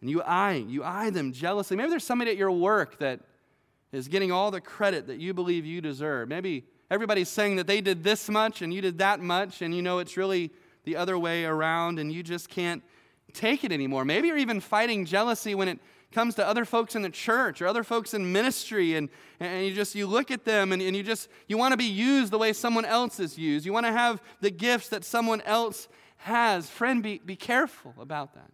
[0.00, 1.76] And you eye, you eye them jealously.
[1.76, 3.20] Maybe there's somebody at your work that
[3.92, 6.28] is getting all the credit that you believe you deserve.
[6.28, 9.82] Maybe everybody's saying that they did this much and you did that much, and you
[9.82, 10.50] know it's really
[10.84, 12.82] the other way around, and you just can't
[13.34, 14.04] take it anymore.
[14.04, 15.78] Maybe you're even fighting jealousy when it
[16.12, 19.72] comes to other folks in the church or other folks in ministry and, and you
[19.72, 22.38] just you look at them and, and you just you want to be used the
[22.38, 26.68] way someone else is used you want to have the gifts that someone else has
[26.68, 28.50] friend be, be careful about that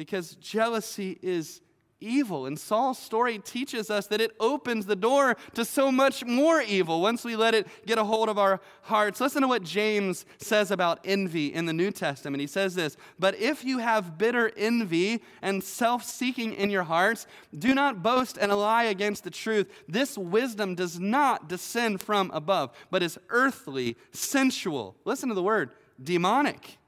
[0.00, 1.60] because jealousy is
[2.00, 2.46] evil.
[2.46, 7.02] And Saul's story teaches us that it opens the door to so much more evil
[7.02, 9.20] once we let it get a hold of our hearts.
[9.20, 12.40] Listen to what James says about envy in the New Testament.
[12.40, 17.26] He says this But if you have bitter envy and self seeking in your hearts,
[17.58, 19.70] do not boast and lie against the truth.
[19.86, 24.96] This wisdom does not descend from above, but is earthly, sensual.
[25.04, 25.72] Listen to the word
[26.02, 26.78] demonic.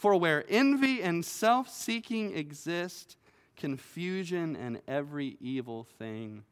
[0.00, 3.18] For where envy and self seeking exist,
[3.54, 6.42] confusion and every evil thing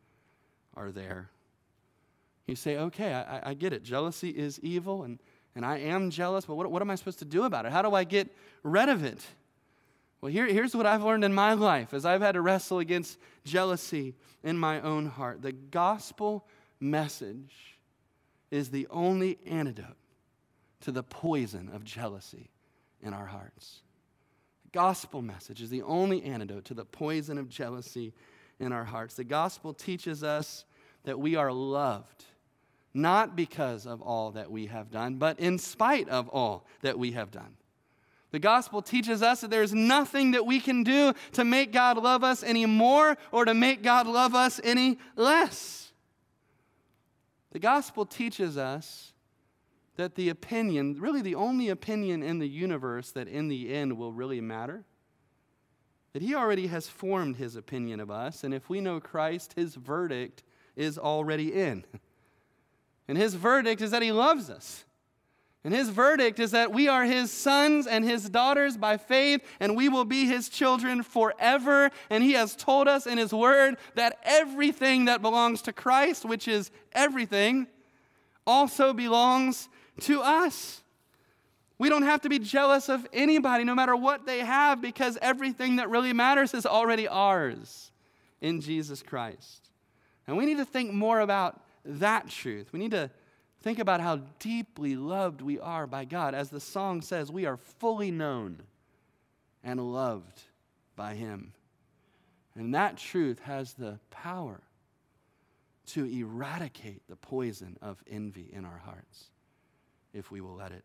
[0.77, 1.31] are there.
[2.47, 3.83] You say, okay, I, I get it.
[3.83, 5.19] Jealousy is evil, and,
[5.57, 7.73] and I am jealous, but what, what am I supposed to do about it?
[7.73, 8.29] How do I get
[8.65, 9.27] rid of it?
[10.21, 13.19] Well, here, here's what I've learned in my life as I've had to wrestle against
[13.47, 15.41] jealousy in my own heart.
[15.41, 16.47] The gospel
[16.81, 17.79] message
[18.51, 19.97] is the only antidote
[20.83, 22.51] to the poison of jealousy
[23.03, 23.81] in our hearts.
[24.65, 28.13] The gospel message is the only antidote to the poison of jealousy
[28.61, 29.15] in our hearts.
[29.15, 30.65] The gospel teaches us
[31.05, 32.25] that we are loved,
[32.93, 37.13] not because of all that we have done, but in spite of all that we
[37.13, 37.57] have done.
[38.31, 42.23] The gospel teaches us that there's nothing that we can do to make God love
[42.23, 45.93] us any more or to make God love us any less.
[47.53, 49.15] The gospel teaches us
[49.99, 54.13] that the opinion, really the only opinion in the universe that in the end will
[54.13, 54.85] really matter,
[56.13, 59.75] that he already has formed his opinion of us, and if we know Christ, his
[59.75, 60.45] verdict
[60.77, 61.85] is already in.
[63.09, 64.85] And his verdict is that he loves us.
[65.65, 69.77] And his verdict is that we are his sons and his daughters by faith, and
[69.77, 71.91] we will be his children forever.
[72.09, 76.47] And he has told us in his word that everything that belongs to Christ, which
[76.47, 77.67] is everything,
[78.47, 79.69] also belongs
[80.03, 80.83] to us.
[81.79, 85.77] We don't have to be jealous of anybody, no matter what they have, because everything
[85.77, 87.93] that really matters is already ours
[88.41, 89.71] in Jesus Christ.
[90.27, 92.73] And we need to think more about that truth.
[92.73, 93.11] We need to
[93.63, 96.35] think about how deeply loved we are by God.
[96.35, 98.63] As the song says, we are fully known
[99.63, 100.43] and loved
[100.97, 101.53] by Him.
[102.57, 104.61] And that truth has the power
[105.87, 109.31] to eradicate the poison of envy in our hearts
[110.13, 110.85] if we will let it.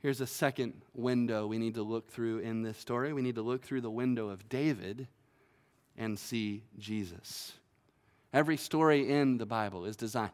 [0.00, 3.12] Here's a second window we need to look through in this story.
[3.12, 5.08] We need to look through the window of David
[5.96, 7.54] and see Jesus.
[8.32, 10.30] Every story in the Bible is designed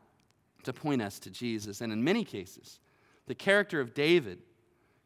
[0.64, 1.80] to point us to Jesus.
[1.80, 2.80] And in many cases,
[3.26, 4.40] the character of David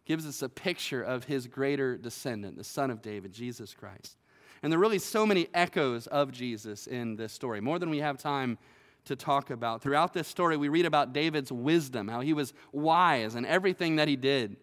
[0.04, 4.16] gives us a picture of his greater descendant, the son of David, Jesus Christ.
[4.62, 7.98] And there are really so many echoes of Jesus in this story, more than we
[7.98, 8.58] have time
[9.04, 9.82] to talk about.
[9.82, 14.08] Throughout this story, we read about David's wisdom, how he was wise in everything that
[14.08, 14.56] he did.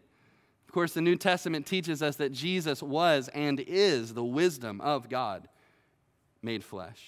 [0.68, 5.10] Of course, the New Testament teaches us that Jesus was and is the wisdom of
[5.10, 5.48] God
[6.42, 7.02] made flesh.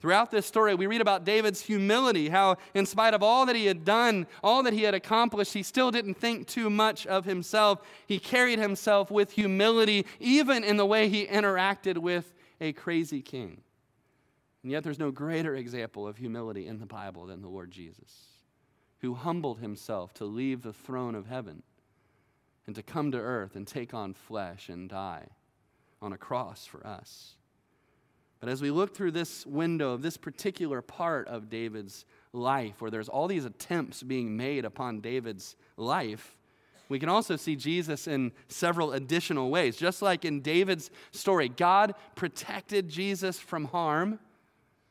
[0.00, 3.66] Throughout this story, we read about David's humility, how, in spite of all that he
[3.66, 7.80] had done, all that he had accomplished, he still didn't think too much of himself.
[8.06, 13.60] He carried himself with humility, even in the way he interacted with a crazy king.
[14.62, 18.26] And yet, there's no greater example of humility in the Bible than the Lord Jesus,
[19.00, 21.62] who humbled himself to leave the throne of heaven
[22.66, 25.28] and to come to earth and take on flesh and die
[26.02, 27.34] on a cross for us.
[28.40, 32.90] But as we look through this window of this particular part of David's life, where
[32.90, 36.36] there's all these attempts being made upon David's life,
[36.88, 39.76] we can also see Jesus in several additional ways.
[39.76, 44.18] Just like in David's story, God protected Jesus from harm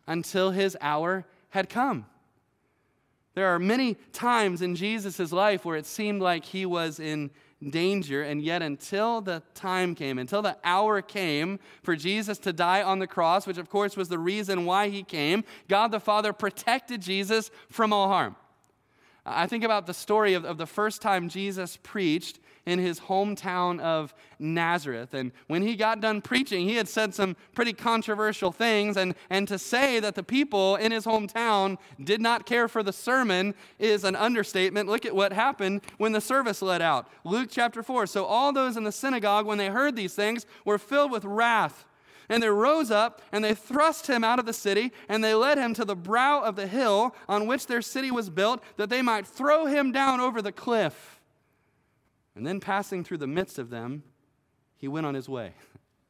[0.08, 2.06] until his hour had come.
[3.36, 7.30] There are many times in Jesus' life where it seemed like he was in
[7.70, 12.82] danger, and yet until the time came, until the hour came for Jesus to die
[12.82, 16.34] on the cross, which of course was the reason why he came, God the Father
[16.34, 18.36] protected Jesus from all harm.
[19.26, 23.80] I think about the story of, of the first time Jesus preached in his hometown
[23.80, 25.14] of Nazareth.
[25.14, 28.98] And when he got done preaching, he had said some pretty controversial things.
[28.98, 32.92] And, and to say that the people in his hometown did not care for the
[32.92, 34.90] sermon is an understatement.
[34.90, 37.08] Look at what happened when the service let out.
[37.24, 38.06] Luke chapter 4.
[38.06, 41.86] So all those in the synagogue, when they heard these things, were filled with wrath.
[42.28, 45.58] And they rose up and they thrust him out of the city and they led
[45.58, 49.02] him to the brow of the hill on which their city was built, that they
[49.02, 51.17] might throw him down over the cliff.
[52.38, 54.04] And then passing through the midst of them,
[54.78, 55.54] he went on his way.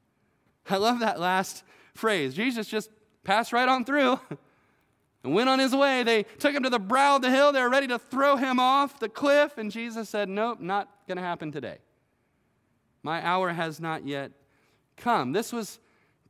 [0.69, 1.63] I love that last
[1.95, 2.33] phrase.
[2.33, 2.89] Jesus just
[3.23, 4.19] passed right on through
[5.23, 6.03] and went on his way.
[6.03, 7.53] They took him to the brow of the hill.
[7.53, 9.57] They were ready to throw him off the cliff.
[9.57, 11.77] And Jesus said, Nope, not going to happen today.
[13.03, 14.33] My hour has not yet
[14.97, 15.31] come.
[15.31, 15.79] This was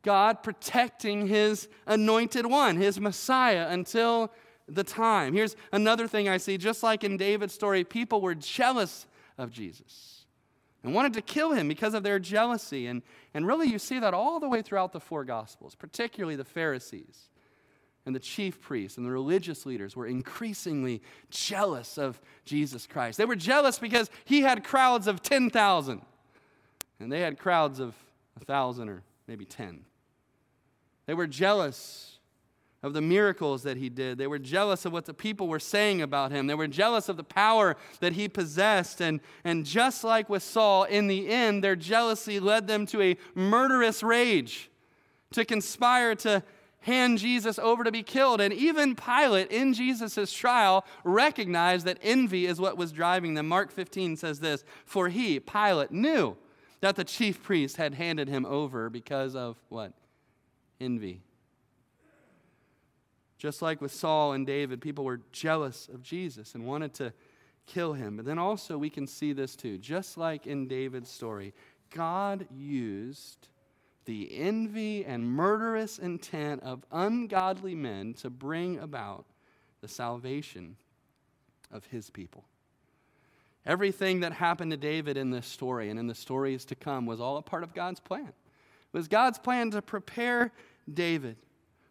[0.04, 4.32] God protecting his anointed one, his Messiah, until
[4.68, 5.34] the time.
[5.34, 6.58] Here's another thing I see.
[6.58, 10.26] Just like in David's story, people were jealous of Jesus
[10.84, 12.88] and wanted to kill him because of their jealousy.
[12.88, 13.02] And,
[13.34, 17.30] and really, you see that all the way throughout the four Gospels, particularly the Pharisees
[18.06, 23.18] and the chief priests and the religious leaders were increasingly jealous of Jesus Christ.
[23.18, 26.02] They were jealous because he had crowds of 10,000,
[27.00, 27.94] and they had crowds of
[28.36, 29.84] 1,000 or maybe 10.
[31.06, 32.17] They were jealous
[32.88, 34.18] of the miracles that he did.
[34.18, 36.48] They were jealous of what the people were saying about him.
[36.48, 39.02] They were jealous of the power that he possessed.
[39.02, 43.18] And, and just like with Saul, in the end, their jealousy led them to a
[43.36, 44.72] murderous rage,
[45.32, 46.42] to conspire to
[46.80, 48.42] hand Jesus over to be killed.
[48.42, 53.48] And even Pilate, in Jesus' trial, recognized that envy is what was driving them.
[53.48, 56.38] Mark 15 says this For he, Pilate, knew
[56.80, 59.94] that the chief priest had handed him over because of what?
[60.80, 61.22] Envy.
[63.38, 67.14] Just like with Saul and David, people were jealous of Jesus and wanted to
[67.68, 68.18] kill him.
[68.18, 69.78] But then also we can see this too.
[69.78, 71.54] Just like in David's story,
[71.92, 73.50] God used
[74.06, 79.26] the envy and murderous intent of ungodly men to bring about
[79.82, 80.78] the salvation
[81.72, 82.46] of his people.
[83.66, 87.20] Everything that happened to David in this story and in the stories to come was
[87.20, 88.28] all a part of God's plan.
[88.30, 90.54] It was God's plan to prepare
[90.92, 91.36] David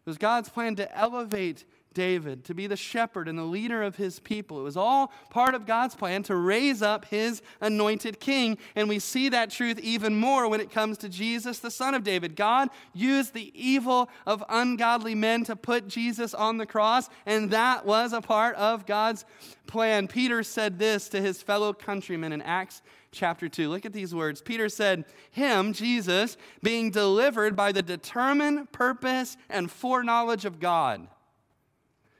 [0.06, 1.64] was God's plan to elevate
[1.96, 4.60] David to be the shepherd and the leader of his people.
[4.60, 8.58] It was all part of God's plan to raise up his anointed king.
[8.74, 12.04] And we see that truth even more when it comes to Jesus, the son of
[12.04, 12.36] David.
[12.36, 17.86] God used the evil of ungodly men to put Jesus on the cross, and that
[17.86, 19.24] was a part of God's
[19.66, 20.06] plan.
[20.06, 22.82] Peter said this to his fellow countrymen in Acts
[23.16, 23.68] chapter 2.
[23.68, 24.40] Look at these words.
[24.40, 31.08] Peter said, Him, Jesus, being delivered by the determined purpose and foreknowledge of God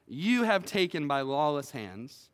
[0.07, 2.31] you have taken by lawless hands,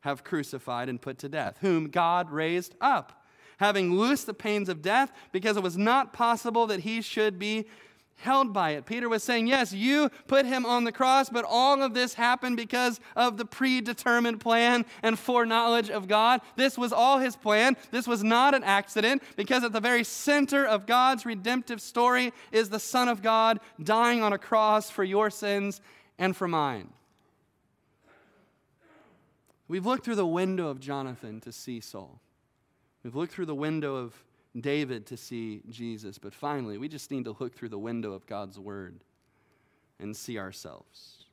[0.00, 3.24] have crucified and put to death, whom God raised up,
[3.58, 7.66] having loosed the pains of death, because it was not possible that he should be
[8.16, 8.86] held by it.
[8.86, 12.56] Peter was saying, Yes, you put him on the cross, but all of this happened
[12.56, 16.40] because of the predetermined plan and foreknowledge of God.
[16.56, 17.76] This was all his plan.
[17.90, 22.70] This was not an accident, because at the very center of God's redemptive story is
[22.70, 25.80] the Son of God dying on a cross for your sins
[26.18, 26.88] and for mine.
[29.68, 32.20] We've looked through the window of Jonathan to see Saul.
[33.02, 34.14] We've looked through the window of
[34.60, 36.18] David to see Jesus.
[36.18, 39.00] But finally, we just need to look through the window of God's Word
[39.98, 41.24] and see ourselves.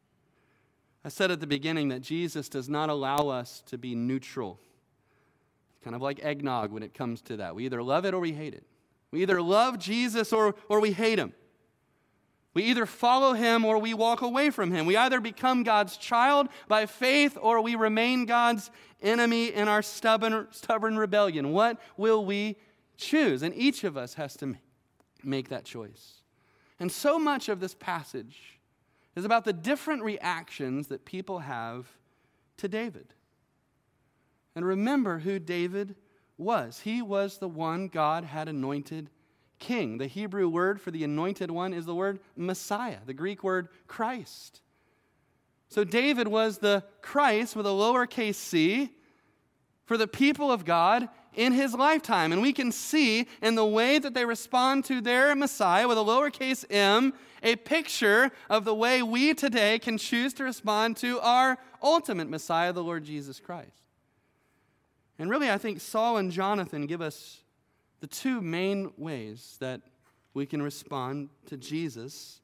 [1.05, 4.59] I said at the beginning that Jesus does not allow us to be neutral.
[5.71, 7.55] It's kind of like eggnog when it comes to that.
[7.55, 8.63] We either love it or we hate it.
[9.11, 11.33] We either love Jesus or, or we hate him.
[12.53, 14.85] We either follow him or we walk away from him.
[14.85, 18.69] We either become God's child by faith or we remain God's
[19.01, 21.51] enemy in our stubborn, stubborn rebellion.
[21.51, 22.57] What will we
[23.03, 23.43] choose?
[23.43, 24.55] And each of us has to
[25.23, 26.21] make that choice.
[26.79, 28.59] And so much of this passage
[29.15, 31.87] is about the different reactions that people have
[32.57, 33.13] to David.
[34.55, 35.95] And remember who David
[36.37, 36.81] was.
[36.81, 39.09] He was the one God had anointed
[39.59, 39.97] king.
[39.97, 44.61] The Hebrew word for the anointed one is the word Messiah, the Greek word Christ.
[45.69, 48.91] So David was the Christ with a lowercase c
[49.85, 52.31] for the people of God in his lifetime.
[52.31, 56.01] And we can see in the way that they respond to their Messiah with a
[56.01, 57.13] lowercase m
[57.43, 62.71] a picture of the way we today can choose to respond to our ultimate Messiah,
[62.71, 63.83] the Lord Jesus Christ.
[65.19, 67.41] And really, I think Saul and Jonathan give us
[67.99, 69.81] the two main ways that
[70.33, 72.41] we can respond to Jesus,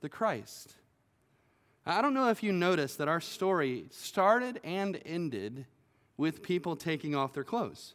[0.00, 0.74] the Christ.
[1.84, 5.66] I don't know if you noticed that our story started and ended
[6.16, 7.94] with people taking off their clothes.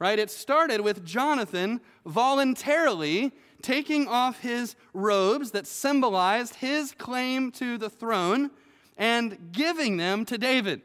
[0.00, 0.18] Right?
[0.18, 3.32] It started with Jonathan voluntarily
[3.62, 8.50] taking off his robes that symbolized his claim to the throne
[8.96, 10.80] and giving them to David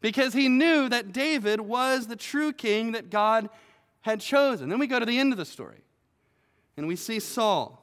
[0.00, 3.50] because he knew that David was the true king that God
[4.02, 4.68] had chosen.
[4.68, 5.82] Then we go to the end of the story,
[6.76, 7.79] and we see Saul,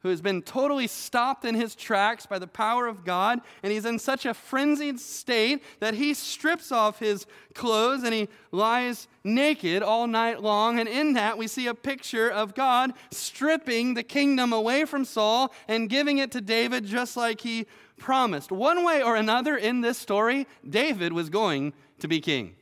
[0.00, 3.84] who has been totally stopped in his tracks by the power of God, and he's
[3.84, 9.82] in such a frenzied state that he strips off his clothes and he lies naked
[9.82, 10.78] all night long.
[10.78, 15.52] And in that, we see a picture of God stripping the kingdom away from Saul
[15.66, 17.66] and giving it to David just like he
[17.98, 18.52] promised.
[18.52, 22.54] One way or another in this story, David was going to be king.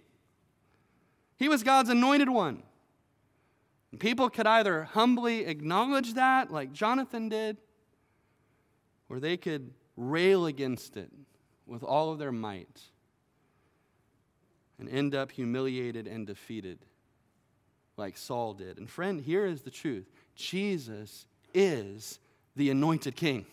[1.37, 2.63] He was God's anointed one.
[3.91, 7.57] And people could either humbly acknowledge that, like Jonathan did,
[9.09, 11.11] or they could rail against it
[11.67, 12.81] with all of their might
[14.79, 16.79] and end up humiliated and defeated,
[17.97, 18.79] like Saul did.
[18.79, 22.19] And friend, here is the truth Jesus is
[22.55, 23.47] the anointed king,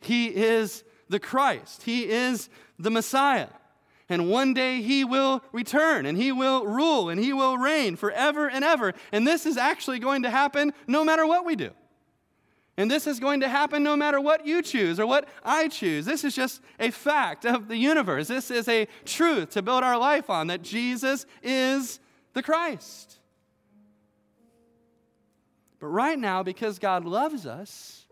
[0.00, 2.48] He is the Christ, He is
[2.78, 3.48] the Messiah.
[4.08, 8.48] And one day he will return and he will rule and he will reign forever
[8.48, 8.94] and ever.
[9.12, 11.70] And this is actually going to happen no matter what we do.
[12.78, 16.06] And this is going to happen no matter what you choose or what I choose.
[16.06, 18.28] This is just a fact of the universe.
[18.28, 21.98] This is a truth to build our life on that Jesus is
[22.34, 23.18] the Christ.
[25.80, 28.06] But right now, because God loves us,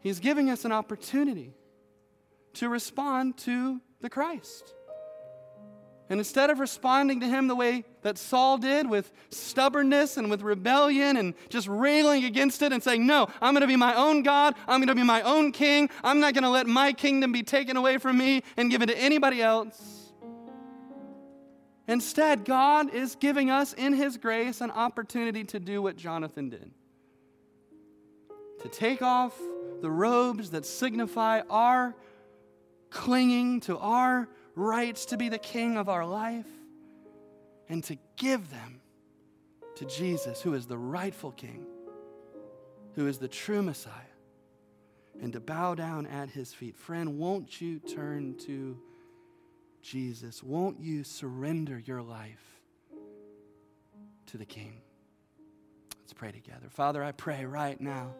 [0.00, 1.52] He's giving us an opportunity
[2.54, 4.74] to respond to the Christ.
[6.08, 10.42] And instead of responding to him the way that Saul did with stubbornness and with
[10.42, 14.24] rebellion and just railing against it and saying, No, I'm going to be my own
[14.24, 14.56] God.
[14.66, 15.88] I'm going to be my own king.
[16.02, 18.98] I'm not going to let my kingdom be taken away from me and given to
[18.98, 20.12] anybody else.
[21.86, 26.72] Instead, God is giving us in his grace an opportunity to do what Jonathan did
[28.62, 29.38] to take off
[29.80, 31.94] the robes that signify our
[32.90, 36.46] clinging to our rights to be the king of our life
[37.68, 38.80] and to give them
[39.76, 41.64] to Jesus, who is the rightful king,
[42.96, 43.94] who is the true Messiah.
[45.20, 46.76] and to bow down at his feet.
[46.76, 48.78] Friend, won't you turn to
[49.82, 50.42] Jesus?
[50.42, 52.62] Won't you surrender your life
[54.26, 54.80] to the King?
[56.00, 56.68] Let's pray together.
[56.70, 58.14] Father, I pray right now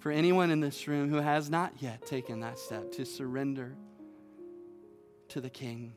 [0.00, 3.76] for anyone in this room who has not yet taken that step to surrender
[5.28, 5.92] to the King.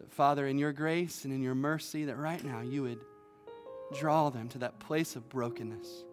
[0.00, 3.00] That, Father, in your grace and in your mercy, that right now you would
[3.96, 6.04] draw them to that place of brokenness.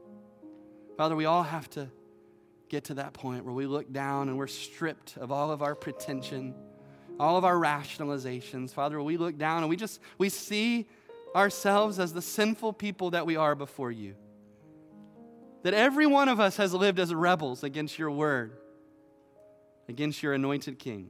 [0.98, 1.90] Father, we all have to
[2.70, 5.74] get to that point where we look down and we're stripped of all of our
[5.74, 6.54] pretension,
[7.20, 8.72] all of our rationalizations.
[8.72, 10.88] Father, we look down and we just we see
[11.36, 14.16] ourselves as the sinful people that we are before you.
[15.68, 18.54] That every one of us has lived as rebels against your word,
[19.90, 21.10] against your anointed king.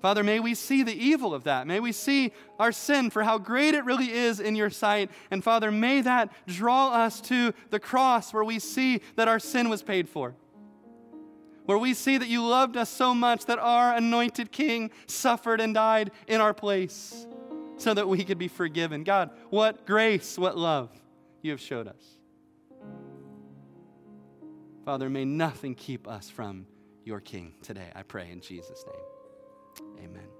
[0.00, 1.66] Father, may we see the evil of that.
[1.66, 2.30] May we see
[2.60, 5.10] our sin for how great it really is in your sight.
[5.32, 9.68] And Father, may that draw us to the cross where we see that our sin
[9.68, 10.36] was paid for.
[11.64, 15.74] Where we see that you loved us so much that our anointed King suffered and
[15.74, 17.26] died in our place
[17.76, 19.02] so that we could be forgiven.
[19.02, 20.90] God, what grace, what love
[21.42, 22.19] you have showed us.
[24.90, 26.66] Father, may nothing keep us from
[27.04, 27.92] your King today.
[27.94, 30.04] I pray in Jesus' name.
[30.04, 30.39] Amen.